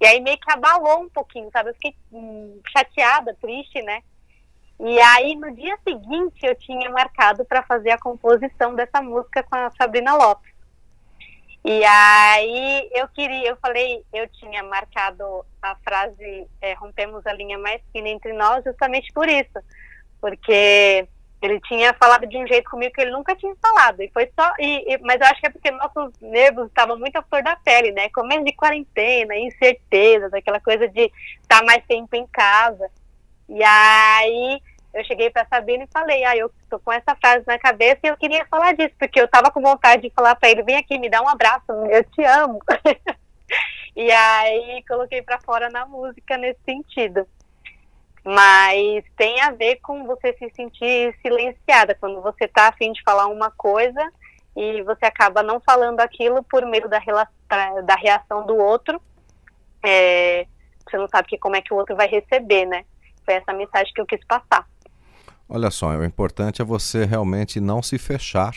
E 0.00 0.06
aí 0.06 0.20
meio 0.20 0.38
que 0.38 0.52
abalou 0.52 1.00
um 1.00 1.08
pouquinho, 1.08 1.50
sabe? 1.52 1.70
Eu 1.70 1.74
fiquei 1.74 1.96
hum, 2.12 2.60
chateada, 2.70 3.36
triste, 3.40 3.82
né? 3.82 4.04
E 4.78 5.00
aí 5.00 5.34
no 5.34 5.52
dia 5.52 5.76
seguinte 5.82 6.46
eu 6.46 6.54
tinha 6.54 6.88
marcado 6.90 7.44
para 7.44 7.64
fazer 7.64 7.90
a 7.90 7.98
composição 7.98 8.72
dessa 8.76 9.02
música 9.02 9.42
com 9.42 9.56
a 9.56 9.72
Sabrina 9.72 10.14
Lopes. 10.14 10.52
E 11.70 11.84
aí 11.84 12.88
eu 12.94 13.06
queria, 13.08 13.50
eu 13.50 13.56
falei, 13.58 14.02
eu 14.10 14.26
tinha 14.28 14.62
marcado 14.62 15.44
a 15.60 15.76
frase 15.84 16.46
é, 16.62 16.72
rompemos 16.72 17.26
a 17.26 17.32
linha 17.34 17.58
mais 17.58 17.82
fina 17.92 18.08
entre 18.08 18.32
nós 18.32 18.64
justamente 18.64 19.12
por 19.12 19.28
isso, 19.28 19.52
porque 20.18 21.06
ele 21.42 21.60
tinha 21.68 21.92
falado 21.92 22.26
de 22.26 22.38
um 22.38 22.46
jeito 22.46 22.70
comigo 22.70 22.94
que 22.94 23.02
ele 23.02 23.10
nunca 23.10 23.36
tinha 23.36 23.54
falado 23.60 24.00
e 24.00 24.08
foi 24.14 24.32
só, 24.34 24.50
e, 24.58 24.94
e 24.94 24.98
mas 25.02 25.20
eu 25.20 25.26
acho 25.26 25.40
que 25.42 25.46
é 25.46 25.50
porque 25.50 25.70
nossos 25.72 26.18
nervos 26.22 26.68
estavam 26.68 26.98
muito 26.98 27.16
à 27.16 27.22
flor 27.22 27.42
da 27.42 27.54
pele, 27.56 27.92
né? 27.92 28.08
Começo 28.14 28.44
de 28.44 28.54
quarentena, 28.54 29.36
incerteza, 29.36 30.30
aquela 30.32 30.60
coisa 30.60 30.88
de 30.88 31.12
estar 31.42 31.58
tá 31.58 31.64
mais 31.66 31.84
tempo 31.84 32.16
em 32.16 32.26
casa. 32.28 32.88
E 33.46 33.62
aí 33.62 34.62
eu 34.92 35.04
cheguei 35.04 35.30
para 35.30 35.46
Sabina 35.46 35.84
e 35.84 35.92
falei, 35.92 36.24
ah, 36.24 36.36
eu 36.36 36.50
tô 36.68 36.78
com 36.78 36.92
essa 36.92 37.14
frase 37.16 37.44
na 37.46 37.58
cabeça 37.58 38.00
e 38.04 38.08
eu 38.08 38.16
queria 38.16 38.46
falar 38.46 38.72
disso, 38.72 38.94
porque 38.98 39.20
eu 39.20 39.28
tava 39.28 39.50
com 39.50 39.60
vontade 39.60 40.02
de 40.02 40.10
falar 40.10 40.34
para 40.36 40.50
ele, 40.50 40.62
vem 40.62 40.76
aqui, 40.76 40.98
me 40.98 41.10
dá 41.10 41.22
um 41.22 41.28
abraço, 41.28 41.70
eu 41.90 42.04
te 42.04 42.24
amo. 42.24 42.58
e 43.94 44.10
aí 44.10 44.82
coloquei 44.88 45.22
para 45.22 45.40
fora 45.40 45.68
na 45.68 45.86
música 45.86 46.36
nesse 46.36 46.60
sentido. 46.64 47.26
Mas 48.24 49.04
tem 49.16 49.40
a 49.40 49.52
ver 49.52 49.76
com 49.76 50.04
você 50.04 50.34
se 50.34 50.50
sentir 50.54 51.16
silenciada, 51.22 51.94
quando 51.94 52.20
você 52.20 52.48
tá 52.48 52.68
afim 52.68 52.92
de 52.92 53.02
falar 53.02 53.26
uma 53.26 53.50
coisa 53.50 54.12
e 54.56 54.82
você 54.82 55.06
acaba 55.06 55.42
não 55.42 55.60
falando 55.60 56.00
aquilo 56.00 56.42
por 56.42 56.66
medo 56.66 56.88
da, 56.88 57.00
da 57.84 57.94
reação 57.94 58.44
do 58.44 58.56
outro. 58.56 59.00
É, 59.84 60.46
você 60.84 60.96
não 60.96 61.08
sabe 61.08 61.28
que, 61.28 61.38
como 61.38 61.56
é 61.56 61.62
que 61.62 61.72
o 61.72 61.76
outro 61.76 61.94
vai 61.94 62.08
receber, 62.08 62.66
né? 62.66 62.84
Foi 63.24 63.34
essa 63.34 63.52
mensagem 63.52 63.92
que 63.94 64.00
eu 64.00 64.06
quis 64.06 64.24
passar. 64.26 64.66
Olha 65.48 65.70
só, 65.70 65.96
o 65.96 66.04
importante 66.04 66.60
é 66.60 66.64
você 66.64 67.06
realmente 67.06 67.58
não 67.58 67.82
se 67.82 67.96
fechar 67.96 68.54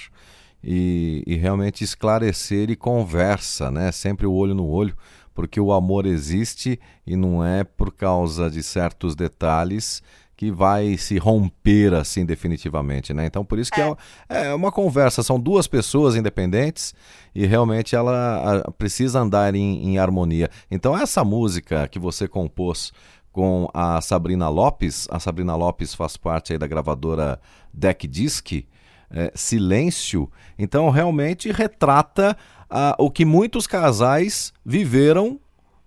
e, 0.63 1.23
e, 1.25 1.35
realmente 1.35 1.83
esclarecer 1.83 2.69
e 2.69 2.75
conversa, 2.75 3.71
né? 3.71 3.91
Sempre 3.91 4.27
o 4.27 4.33
olho 4.33 4.53
no 4.53 4.67
olho, 4.67 4.95
porque 5.33 5.59
o 5.59 5.71
amor 5.71 6.05
existe 6.05 6.79
e 7.07 7.15
não 7.15 7.43
é 7.43 7.63
por 7.63 7.93
causa 7.93 8.49
de 8.49 8.61
certos 8.61 9.15
detalhes 9.15 10.03
que 10.35 10.51
vai 10.51 10.97
se 10.97 11.17
romper 11.19 11.93
assim 11.93 12.25
definitivamente, 12.25 13.13
né? 13.13 13.25
Então 13.25 13.45
por 13.45 13.57
isso 13.59 13.71
que 13.71 13.79
é, 13.79 13.95
é, 14.27 14.45
é 14.47 14.53
uma 14.55 14.71
conversa, 14.71 15.23
são 15.23 15.39
duas 15.39 15.67
pessoas 15.67 16.15
independentes 16.15 16.95
e 17.33 17.45
realmente 17.45 17.95
ela 17.95 18.63
a, 18.65 18.71
precisa 18.71 19.19
andar 19.19 19.55
em, 19.55 19.87
em 19.87 19.97
harmonia. 19.97 20.49
Então 20.69 20.97
essa 20.97 21.23
música 21.23 21.87
que 21.87 21.99
você 21.99 22.27
compôs 22.27 22.91
com 23.31 23.69
a 23.73 24.01
Sabrina 24.01 24.49
Lopes. 24.49 25.07
A 25.09 25.19
Sabrina 25.19 25.55
Lopes 25.55 25.95
faz 25.95 26.17
parte 26.17 26.53
aí 26.53 26.59
da 26.59 26.67
gravadora 26.67 27.39
Deck 27.73 28.07
Disc, 28.07 28.65
é, 29.09 29.31
Silêncio. 29.33 30.31
Então, 30.57 30.89
realmente 30.89 31.51
retrata 31.51 32.37
ah, 32.69 32.95
o 32.97 33.09
que 33.09 33.25
muitos 33.25 33.67
casais 33.67 34.53
viveram, 34.65 35.39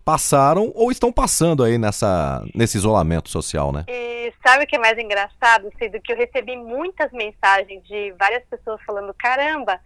passaram 0.05 0.71
ou 0.75 0.91
estão 0.91 1.13
passando 1.13 1.65
aí 1.65 1.79
nessa, 1.79 2.45
nesse 2.55 2.77
isolamento 2.77 3.31
social, 3.31 3.73
né? 3.73 3.85
E 3.89 4.33
sabe 4.47 4.65
o 4.65 4.67
que 4.67 4.77
é 4.77 4.79
mais 4.79 4.99
engraçado, 4.99 5.71
Cido? 5.79 6.01
Que 6.01 6.13
eu 6.13 6.17
recebi 6.17 6.57
muitas 6.57 7.11
mensagens 7.13 7.83
de 7.87 8.13
várias 8.19 8.45
pessoas 8.45 8.81
falando: 8.87 9.15
caramba, 9.15 9.81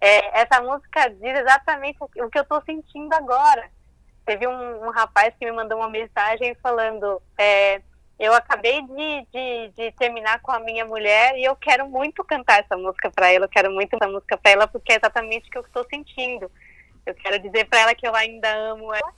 é, 0.00 0.42
essa 0.42 0.62
música 0.62 1.08
diz 1.08 1.38
exatamente 1.38 1.98
o 2.00 2.08
que 2.08 2.38
eu 2.38 2.42
estou 2.42 2.62
sentindo 2.64 3.12
agora. 3.14 3.68
Teve 4.24 4.46
um, 4.46 4.86
um, 4.86 4.90
rapaz 4.90 5.34
que 5.38 5.44
me 5.44 5.52
mandou 5.52 5.78
uma 5.78 5.88
mensagem 5.88 6.54
falando: 6.62 7.20
é, 7.38 7.82
Eu 8.18 8.32
acabei 8.32 8.80
de, 8.82 9.26
de, 9.32 9.68
de, 9.76 9.92
terminar 9.92 10.40
com 10.40 10.50
a 10.50 10.58
minha 10.58 10.84
mulher 10.84 11.36
e 11.36 11.44
eu 11.44 11.54
quero 11.56 11.88
muito 11.88 12.24
cantar 12.24 12.60
essa 12.60 12.76
música 12.76 13.10
para 13.10 13.30
ela, 13.30 13.44
eu 13.44 13.50
quero 13.50 13.70
muito 13.70 13.94
essa 13.94 14.10
música 14.10 14.36
para 14.36 14.52
ela 14.52 14.66
porque 14.66 14.92
é 14.92 14.96
exatamente 14.96 15.48
o 15.48 15.50
que 15.50 15.58
eu 15.58 15.62
estou 15.62 15.84
sentindo. 15.88 16.50
Eu 17.04 17.14
quero 17.14 17.38
dizer 17.38 17.66
para 17.66 17.80
ela 17.80 17.94
que 17.94 18.06
eu 18.06 18.14
ainda 18.14 18.50
amo 18.50 18.94
ela, 18.94 19.12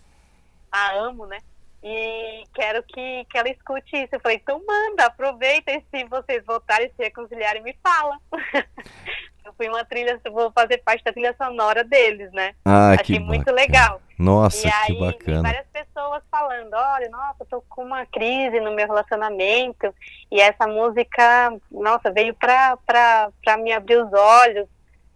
a 0.73 0.95
amo, 0.95 1.27
né? 1.27 1.39
E 1.83 2.43
quero 2.53 2.83
que, 2.83 3.25
que 3.27 3.39
ela 3.39 3.49
escute 3.49 3.97
isso. 3.97 4.17
Eu 4.17 4.21
falei, 4.21 4.39
então 4.39 4.61
manda, 4.67 5.07
aproveita 5.07 5.71
e 5.71 5.85
se 5.89 6.05
vocês 6.09 6.45
voltarem 6.45 6.91
se 6.97 7.03
reconciliarem, 7.03 7.63
me 7.63 7.79
fala. 7.81 8.19
Eu 9.47 9.53
fui 9.57 9.69
uma 9.69 9.85
trilha, 9.85 10.21
vou 10.33 10.51
fazer 10.51 10.79
parte 10.79 11.05
da 11.05 11.13
trilha 11.13 11.33
sonora 11.41 11.85
deles, 11.85 12.33
né? 12.33 12.53
Ah, 12.65 12.91
Achei 12.91 13.17
que 13.17 13.19
muito 13.21 13.45
bacana. 13.45 13.61
legal. 13.61 14.03
Nossa, 14.19 14.67
e 14.67 14.71
aí, 14.73 14.87
que 14.87 15.01
bacana. 15.01 15.43
várias 15.43 15.67
pessoas 15.69 16.23
falando, 16.29 16.75
olha, 16.75 17.09
nossa, 17.11 17.37
eu 17.41 17.47
tô 17.47 17.63
com 17.69 17.85
uma 17.85 18.05
crise 18.07 18.59
no 18.59 18.75
meu 18.75 18.89
relacionamento, 18.89 19.95
e 20.33 20.41
essa 20.41 20.67
música, 20.67 21.57
nossa, 21.71 22.11
veio 22.11 22.35
pra, 22.35 22.77
pra, 22.79 23.31
pra 23.45 23.57
me 23.57 23.73
abrir 23.73 23.99
os 23.99 24.13
olhos, 24.13 24.67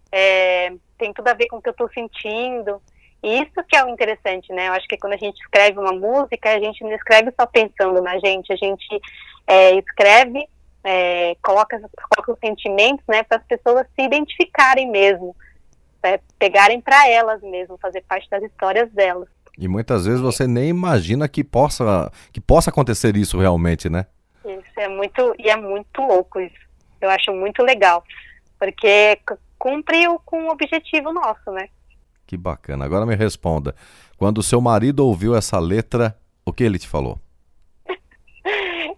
é, 0.09 0.71
tem 0.97 1.11
tudo 1.11 1.27
a 1.27 1.33
ver 1.33 1.47
com 1.47 1.57
o 1.57 1.61
que 1.61 1.67
eu 1.67 1.73
tô 1.73 1.89
sentindo. 1.89 2.81
E 3.23 3.41
isso 3.41 3.63
que 3.67 3.75
é 3.75 3.83
o 3.83 3.89
interessante, 3.89 4.51
né? 4.53 4.69
Eu 4.69 4.73
acho 4.73 4.87
que 4.87 4.97
quando 4.97 5.13
a 5.13 5.17
gente 5.17 5.39
escreve 5.41 5.77
uma 5.77 5.91
música, 5.91 6.51
a 6.51 6.59
gente 6.59 6.81
não 6.83 6.91
escreve 6.93 7.33
só 7.39 7.45
pensando 7.45 8.01
na 8.01 8.17
gente, 8.17 8.51
a 8.53 8.55
gente 8.55 8.87
é, 9.45 9.75
escreve, 9.75 10.47
é, 10.83 11.35
coloca, 11.41 11.79
coloca 11.79 12.33
os 12.33 12.39
sentimentos, 12.39 13.05
né, 13.07 13.23
para 13.23 13.37
as 13.37 13.43
pessoas 13.45 13.85
se 13.95 14.01
identificarem 14.03 14.89
mesmo, 14.89 15.35
né, 16.03 16.19
pegarem 16.39 16.81
para 16.81 17.07
elas 17.07 17.41
mesmo, 17.41 17.77
fazer 17.77 18.01
parte 18.01 18.29
das 18.29 18.43
histórias 18.43 18.91
delas. 18.91 19.27
E 19.57 19.67
muitas 19.67 20.05
vezes 20.05 20.21
você 20.21 20.47
nem 20.47 20.69
imagina 20.69 21.27
que 21.27 21.43
possa, 21.43 22.11
que 22.31 22.41
possa 22.41 22.69
acontecer 22.69 23.15
isso 23.15 23.37
realmente, 23.37 23.89
né? 23.89 24.05
Isso 24.43 24.79
é 24.79 24.87
muito, 24.87 25.35
e 25.37 25.49
é 25.49 25.55
muito 25.55 26.01
louco 26.01 26.39
isso. 26.39 26.55
Eu 26.99 27.09
acho 27.09 27.31
muito 27.31 27.61
legal, 27.61 28.03
porque 28.57 29.19
cumpriu 29.59 30.19
com 30.25 30.47
o 30.47 30.51
objetivo 30.51 31.13
nosso, 31.13 31.51
né? 31.51 31.67
Que 32.25 32.37
bacana. 32.37 32.85
Agora 32.85 33.05
me 33.05 33.15
responda. 33.15 33.75
Quando 34.17 34.39
o 34.39 34.43
seu 34.43 34.61
marido 34.61 35.05
ouviu 35.05 35.35
essa 35.35 35.59
letra, 35.59 36.17
o 36.45 36.53
que 36.53 36.63
ele 36.63 36.79
te 36.79 36.87
falou? 36.87 37.19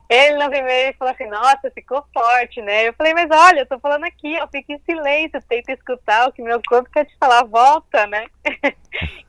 Ele 0.10 0.38
no 0.38 0.50
primeiro 0.50 0.98
falou 0.98 1.14
assim, 1.14 1.28
nossa, 1.28 1.72
ficou 1.74 2.04
forte, 2.14 2.62
né? 2.62 2.88
Eu 2.88 2.94
falei, 2.94 3.14
mas 3.14 3.28
olha, 3.32 3.62
eu 3.62 3.66
tô 3.66 3.80
falando 3.80 4.04
aqui, 4.04 4.38
ó, 4.42 4.48
fica 4.48 4.74
em 4.74 4.82
silêncio, 4.86 5.42
tenta 5.48 5.72
escutar 5.72 6.28
o 6.28 6.32
que 6.32 6.42
meu 6.42 6.62
corpo 6.68 6.90
quer 6.92 7.06
te 7.06 7.16
falar, 7.20 7.44
volta, 7.46 8.06
né? 8.08 8.26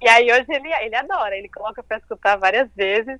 e 0.00 0.08
aí 0.08 0.30
hoje 0.30 0.46
ele, 0.48 0.68
ele 0.82 0.96
adora, 0.96 1.36
ele 1.36 1.48
coloca 1.48 1.82
pra 1.82 1.98
escutar 1.98 2.36
várias 2.36 2.68
vezes 2.74 3.18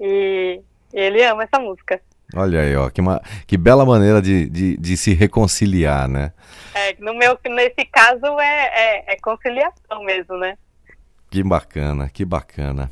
e 0.00 0.60
ele 0.92 1.22
ama 1.24 1.44
essa 1.44 1.60
música. 1.60 2.00
Olha 2.34 2.60
aí, 2.60 2.74
ó, 2.76 2.88
que, 2.88 3.00
uma, 3.00 3.20
que 3.46 3.56
bela 3.56 3.84
maneira 3.84 4.22
de, 4.22 4.48
de, 4.48 4.76
de 4.76 4.96
se 4.96 5.12
reconciliar, 5.12 6.08
né? 6.08 6.32
É, 6.74 6.94
no 6.98 7.14
meu, 7.14 7.38
nesse 7.50 7.84
caso 7.92 8.40
é, 8.40 8.70
é, 8.74 9.12
é 9.12 9.16
conciliação 9.20 10.02
mesmo, 10.04 10.36
né? 10.38 10.56
Que 11.30 11.42
bacana, 11.42 12.08
que 12.08 12.24
bacana. 12.24 12.90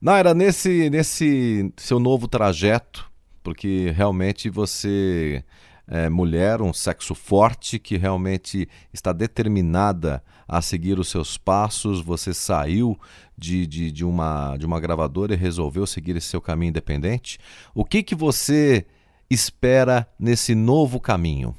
Naira, 0.00 0.34
nesse, 0.34 0.90
nesse 0.90 1.72
seu 1.76 2.00
novo 2.00 2.26
trajeto, 2.26 3.11
porque 3.42 3.92
realmente 3.94 4.48
você 4.48 5.44
é 5.88 6.08
mulher, 6.08 6.62
um 6.62 6.72
sexo 6.72 7.14
forte 7.14 7.78
que 7.78 7.96
realmente 7.96 8.68
está 8.92 9.12
determinada 9.12 10.22
a 10.46 10.62
seguir 10.62 10.98
os 10.98 11.08
seus 11.08 11.36
passos. 11.36 12.00
Você 12.00 12.32
saiu 12.32 12.98
de, 13.36 13.66
de, 13.66 13.90
de, 13.90 14.04
uma, 14.04 14.56
de 14.56 14.64
uma 14.64 14.80
gravadora 14.80 15.34
e 15.34 15.36
resolveu 15.36 15.86
seguir 15.86 16.16
esse 16.16 16.28
seu 16.28 16.40
caminho 16.40 16.70
independente. 16.70 17.38
O 17.74 17.84
que, 17.84 18.02
que 18.02 18.14
você 18.14 18.86
espera 19.28 20.06
nesse 20.18 20.54
novo 20.54 21.00
caminho? 21.00 21.54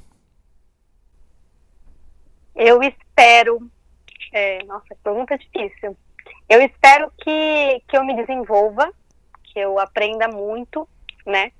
Eu 2.56 2.82
espero. 2.82 3.70
É, 4.32 4.64
nossa, 4.64 4.96
pergunta 5.04 5.38
difícil. 5.38 5.98
Eu 6.50 6.62
espero 6.62 7.12
que, 7.18 7.82
que 7.88 7.98
eu 7.98 8.04
me 8.06 8.16
desenvolva, 8.16 8.92
que 9.44 9.60
eu 9.60 9.80
aprenda 9.80 10.28
muito, 10.28 10.88
né? 11.26 11.52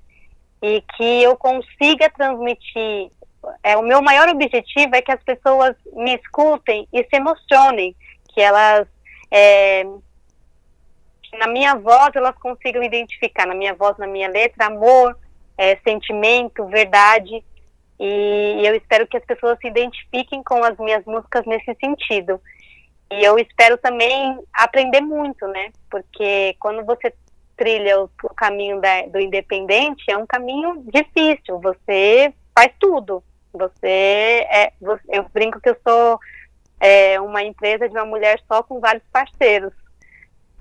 E 0.66 0.82
que 0.96 1.22
eu 1.22 1.36
consiga 1.36 2.08
transmitir. 2.08 3.10
É, 3.62 3.76
o 3.76 3.82
meu 3.82 4.00
maior 4.00 4.30
objetivo 4.30 4.96
é 4.96 5.02
que 5.02 5.12
as 5.12 5.22
pessoas 5.22 5.76
me 5.92 6.14
escutem 6.14 6.88
e 6.90 7.04
se 7.04 7.16
emocionem, 7.16 7.94
que 8.32 8.40
elas. 8.40 8.88
É, 9.30 9.84
que 11.22 11.36
na 11.36 11.48
minha 11.48 11.74
voz 11.74 12.10
elas 12.14 12.34
consigam 12.38 12.82
identificar, 12.82 13.46
na 13.46 13.54
minha 13.54 13.74
voz, 13.74 13.98
na 13.98 14.06
minha 14.06 14.28
letra, 14.28 14.66
amor, 14.68 15.18
é, 15.58 15.76
sentimento, 15.86 16.64
verdade. 16.66 17.44
E 18.00 18.66
eu 18.66 18.74
espero 18.74 19.06
que 19.06 19.18
as 19.18 19.24
pessoas 19.26 19.58
se 19.60 19.68
identifiquem 19.68 20.42
com 20.42 20.64
as 20.64 20.78
minhas 20.78 21.04
músicas 21.04 21.44
nesse 21.44 21.74
sentido. 21.74 22.40
E 23.12 23.22
eu 23.22 23.38
espero 23.38 23.76
também 23.76 24.38
aprender 24.54 25.02
muito, 25.02 25.46
né? 25.46 25.70
Porque 25.90 26.56
quando 26.58 26.86
você 26.86 27.12
trilha 27.56 28.00
o, 28.00 28.10
o 28.22 28.34
caminho 28.34 28.80
da, 28.80 29.02
do 29.02 29.20
independente, 29.20 30.04
é 30.08 30.16
um 30.16 30.26
caminho 30.26 30.84
difícil. 30.92 31.60
Você 31.60 32.32
faz 32.54 32.72
tudo. 32.78 33.22
Você 33.52 34.46
é. 34.50 34.72
Você, 34.80 35.02
eu 35.08 35.26
brinco 35.32 35.60
que 35.60 35.70
eu 35.70 35.76
sou 35.86 36.18
é, 36.80 37.20
uma 37.20 37.42
empresa 37.42 37.88
de 37.88 37.94
uma 37.94 38.04
mulher 38.04 38.40
só 38.46 38.62
com 38.62 38.80
vários 38.80 39.04
parceiros. 39.12 39.72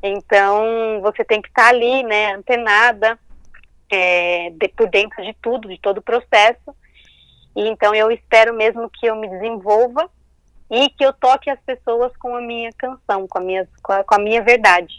Então, 0.01 0.99
você 1.01 1.23
tem 1.23 1.41
que 1.41 1.47
estar 1.47 1.69
ali, 1.69 2.03
né, 2.03 2.33
antenada, 2.33 3.17
é, 3.89 4.49
de, 4.51 4.67
por 4.69 4.89
dentro 4.89 5.23
de 5.23 5.33
tudo, 5.41 5.69
de 5.69 5.79
todo 5.79 5.99
o 5.99 6.01
processo. 6.01 6.75
E 7.55 7.67
então, 7.67 7.95
eu 7.95 8.11
espero 8.11 8.53
mesmo 8.53 8.89
que 8.89 9.05
eu 9.05 9.15
me 9.15 9.29
desenvolva 9.29 10.09
e 10.69 10.89
que 10.89 11.05
eu 11.05 11.13
toque 11.13 11.49
as 11.49 11.59
pessoas 11.61 12.15
com 12.17 12.35
a 12.35 12.41
minha 12.41 12.71
canção, 12.77 13.27
com 13.27 13.37
a 13.37 13.41
minha, 13.41 13.67
com 13.81 13.93
a, 13.93 14.03
com 14.03 14.15
a 14.15 14.19
minha 14.19 14.41
verdade. 14.41 14.93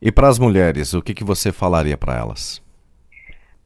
E 0.00 0.12
para 0.12 0.28
as 0.28 0.38
mulheres, 0.38 0.94
o 0.94 1.02
que, 1.02 1.12
que 1.12 1.24
você 1.24 1.50
falaria 1.50 1.96
para 1.96 2.16
elas? 2.16 2.62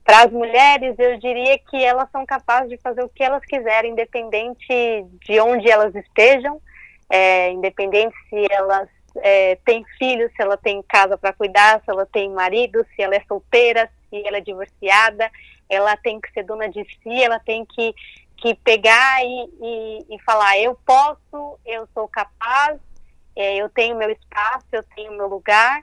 Para 0.02 0.24
as 0.24 0.32
mulheres, 0.32 0.98
eu 0.98 1.18
diria 1.18 1.58
que 1.58 1.82
elas 1.84 2.10
são 2.10 2.24
capazes 2.24 2.70
de 2.70 2.78
fazer 2.78 3.02
o 3.04 3.08
que 3.08 3.22
elas 3.22 3.44
quiserem, 3.44 3.92
independente 3.92 5.04
de 5.24 5.38
onde 5.40 5.70
elas 5.70 5.94
estejam, 5.94 6.60
é, 7.08 7.50
independente 7.50 8.16
se 8.28 8.46
elas 8.50 8.88
é, 9.16 9.56
têm 9.56 9.84
filhos, 9.98 10.32
se 10.34 10.42
ela 10.42 10.56
tem 10.56 10.82
casa 10.82 11.18
para 11.18 11.34
cuidar, 11.34 11.82
se 11.84 11.90
ela 11.90 12.06
tem 12.06 12.30
marido, 12.30 12.84
se 12.96 13.02
ela 13.02 13.14
é 13.14 13.22
solteira, 13.28 13.88
se 14.08 14.26
ela 14.26 14.38
é 14.38 14.40
divorciada, 14.40 15.30
ela 15.68 15.96
tem 15.98 16.20
que 16.20 16.32
ser 16.32 16.44
dona 16.44 16.68
de 16.68 16.84
si, 17.02 17.22
ela 17.22 17.38
tem 17.38 17.64
que 17.66 17.94
que 18.36 18.56
pegar 18.56 19.24
e, 19.24 19.48
e, 19.60 20.16
e, 20.16 20.22
falar, 20.22 20.58
eu 20.58 20.76
posso, 20.84 21.60
eu 21.64 21.88
sou 21.94 22.08
capaz, 22.08 22.76
é, 23.36 23.54
eu 23.54 23.68
tenho 23.68 23.96
meu 23.96 24.10
espaço, 24.10 24.66
eu 24.72 24.82
tenho 24.96 25.12
meu 25.12 25.28
lugar 25.28 25.80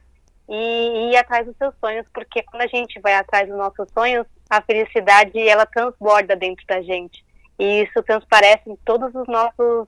e, 0.50 1.12
ir 1.12 1.18
atrás 1.18 1.46
dos 1.46 1.56
seus 1.58 1.74
sonhos, 1.80 2.06
porque 2.14 2.42
quando 2.44 2.64
a 2.64 2.68
gente 2.68 3.00
vai 3.00 3.14
atrás 3.14 3.48
dos 3.48 3.58
nossos 3.58 3.88
sonhos, 3.94 4.26
a 4.50 4.62
felicidade 4.62 5.40
ela 5.48 5.66
transborda 5.66 6.36
dentro 6.36 6.66
da 6.66 6.82
gente 6.82 7.24
e 7.60 7.84
isso 7.84 8.02
transparece 8.04 8.70
em 8.70 8.76
todos 8.78 9.14
os 9.14 9.28
nossos 9.28 9.88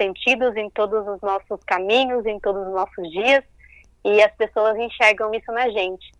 sentidos, 0.00 0.56
em 0.56 0.70
todos 0.70 1.06
os 1.06 1.20
nossos 1.20 1.62
caminhos, 1.66 2.24
em 2.24 2.40
todos 2.40 2.66
os 2.66 2.72
nossos 2.72 3.10
dias 3.10 3.44
e 4.04 4.22
as 4.22 4.32
pessoas 4.36 4.76
enxergam 4.78 5.32
isso 5.34 5.52
na 5.52 5.68
gente. 5.68 6.10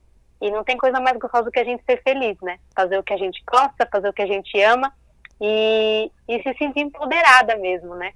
E 0.40 0.50
não 0.50 0.62
tem 0.62 0.76
coisa 0.76 1.00
mais 1.00 1.16
gostosa 1.16 1.44
do 1.44 1.50
que 1.50 1.58
a 1.58 1.64
gente 1.64 1.82
ser 1.84 2.02
feliz, 2.02 2.36
né? 2.42 2.58
Fazer 2.74 2.98
o 2.98 3.02
que 3.02 3.12
a 3.12 3.16
gente 3.16 3.42
gosta, 3.50 3.88
fazer 3.90 4.08
o 4.08 4.12
que 4.12 4.22
a 4.22 4.26
gente 4.26 4.60
ama 4.62 4.92
e, 5.40 6.10
e 6.28 6.42
se 6.42 6.54
sentir 6.58 6.80
empoderada 6.80 7.56
mesmo, 7.56 7.94
né? 7.94 8.12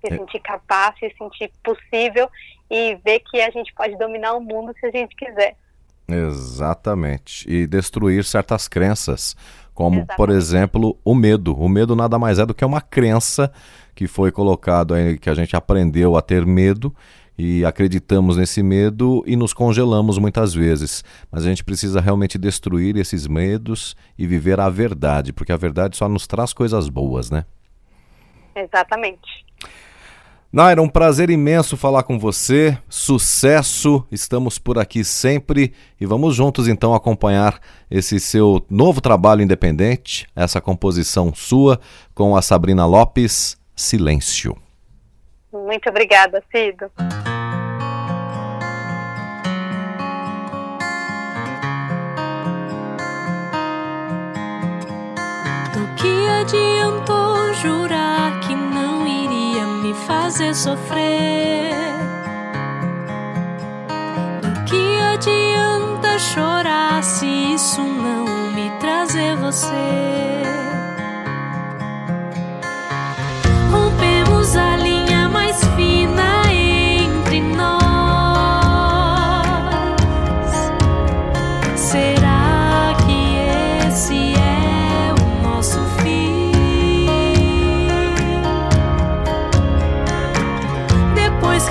Se 0.00 0.12
é. 0.12 0.16
sentir 0.16 0.40
capaz, 0.40 0.98
se 0.98 1.12
sentir 1.18 1.50
possível 1.62 2.30
e 2.72 2.94
ver 3.04 3.20
que 3.20 3.38
a 3.38 3.50
gente 3.50 3.70
pode 3.74 3.98
dominar 3.98 4.32
o 4.32 4.40
mundo 4.40 4.72
se 4.80 4.86
a 4.86 4.90
gente 4.90 5.14
quiser. 5.14 5.54
Exatamente. 6.08 7.48
E 7.48 7.66
destruir 7.66 8.24
certas 8.24 8.66
crenças, 8.66 9.36
como, 9.74 9.98
Exatamente. 9.98 10.16
por 10.16 10.30
exemplo, 10.30 10.98
o 11.04 11.14
medo. 11.14 11.54
O 11.54 11.68
medo 11.68 11.94
nada 11.94 12.18
mais 12.18 12.38
é 12.38 12.46
do 12.46 12.54
que 12.54 12.64
uma 12.64 12.80
crença 12.80 13.52
que 13.94 14.06
foi 14.06 14.32
colocado 14.32 14.94
aí, 14.94 15.18
que 15.18 15.28
a 15.28 15.34
gente 15.34 15.54
aprendeu 15.54 16.16
a 16.16 16.22
ter 16.22 16.46
medo 16.46 16.94
e 17.36 17.62
acreditamos 17.62 18.38
nesse 18.38 18.62
medo 18.62 19.22
e 19.26 19.36
nos 19.36 19.52
congelamos 19.52 20.16
muitas 20.16 20.54
vezes. 20.54 21.04
Mas 21.30 21.44
a 21.44 21.48
gente 21.50 21.62
precisa 21.62 22.00
realmente 22.00 22.38
destruir 22.38 22.96
esses 22.96 23.26
medos 23.26 23.94
e 24.18 24.26
viver 24.26 24.58
a 24.60 24.70
verdade, 24.70 25.30
porque 25.30 25.52
a 25.52 25.58
verdade 25.58 25.94
só 25.94 26.08
nos 26.08 26.26
traz 26.26 26.54
coisas 26.54 26.88
boas, 26.88 27.30
né? 27.30 27.44
Exatamente. 28.54 29.44
Naira, 30.52 30.82
um 30.82 30.88
prazer 30.88 31.30
imenso 31.30 31.78
falar 31.78 32.02
com 32.02 32.18
você. 32.18 32.76
Sucesso, 32.86 34.06
estamos 34.12 34.58
por 34.58 34.78
aqui 34.78 35.02
sempre 35.02 35.72
e 35.98 36.04
vamos 36.04 36.36
juntos 36.36 36.68
então 36.68 36.94
acompanhar 36.94 37.58
esse 37.90 38.20
seu 38.20 38.62
novo 38.68 39.00
trabalho 39.00 39.40
independente, 39.40 40.28
essa 40.36 40.60
composição 40.60 41.34
sua 41.34 41.80
com 42.14 42.36
a 42.36 42.42
Sabrina 42.42 42.84
Lopes, 42.84 43.56
Silêncio. 43.74 44.54
Muito 45.50 45.88
obrigada, 45.88 46.42
Cido. 46.52 46.90
Fazer 60.32 60.54
sofrer? 60.54 61.74
Do 64.40 64.64
que 64.64 65.00
adianta 65.12 66.18
chorar 66.18 67.02
se 67.04 67.26
isso 67.26 67.82
não 67.82 68.50
me 68.52 68.70
trazer 68.80 69.36
você? 69.36 70.41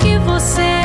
que 0.02 0.18
você 0.18 0.81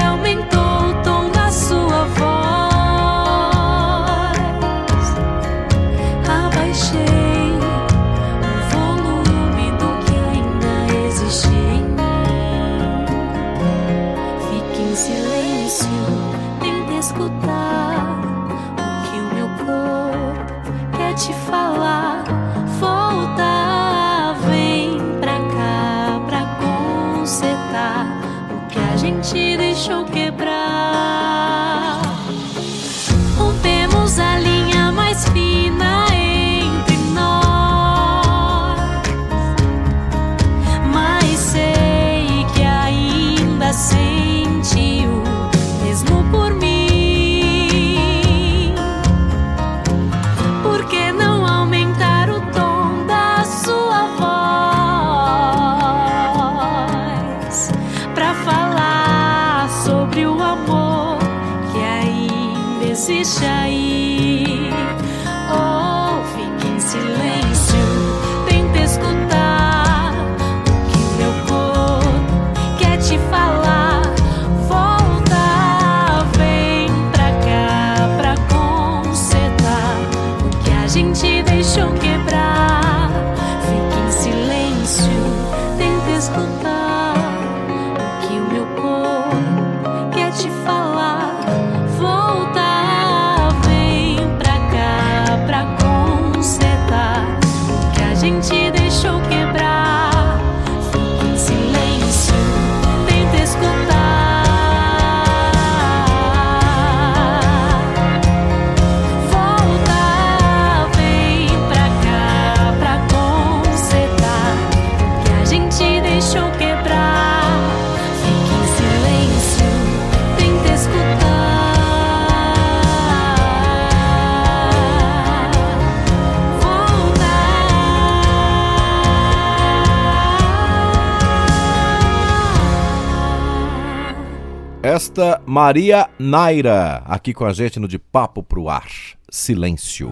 Maria 135.45 136.09
Naira, 136.17 137.03
aqui 137.05 137.31
com 137.31 137.45
a 137.45 137.53
gente 137.53 137.79
no 137.79 137.87
De 137.87 137.99
Papo 137.99 138.41
Pro 138.41 138.67
Ar. 138.67 138.87
Silêncio. 139.29 140.11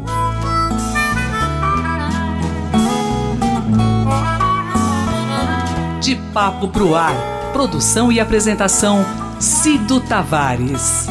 De 6.00 6.16
Papo 6.32 6.68
Pro 6.68 6.94
Ar. 6.94 7.16
Produção 7.52 8.12
e 8.12 8.20
apresentação: 8.20 9.04
Cido 9.40 10.00
Tavares. 10.02 11.08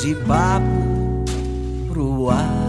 De 0.00 0.14
Papo 0.14 1.24
Pro 1.88 2.30
Ar. 2.30 2.61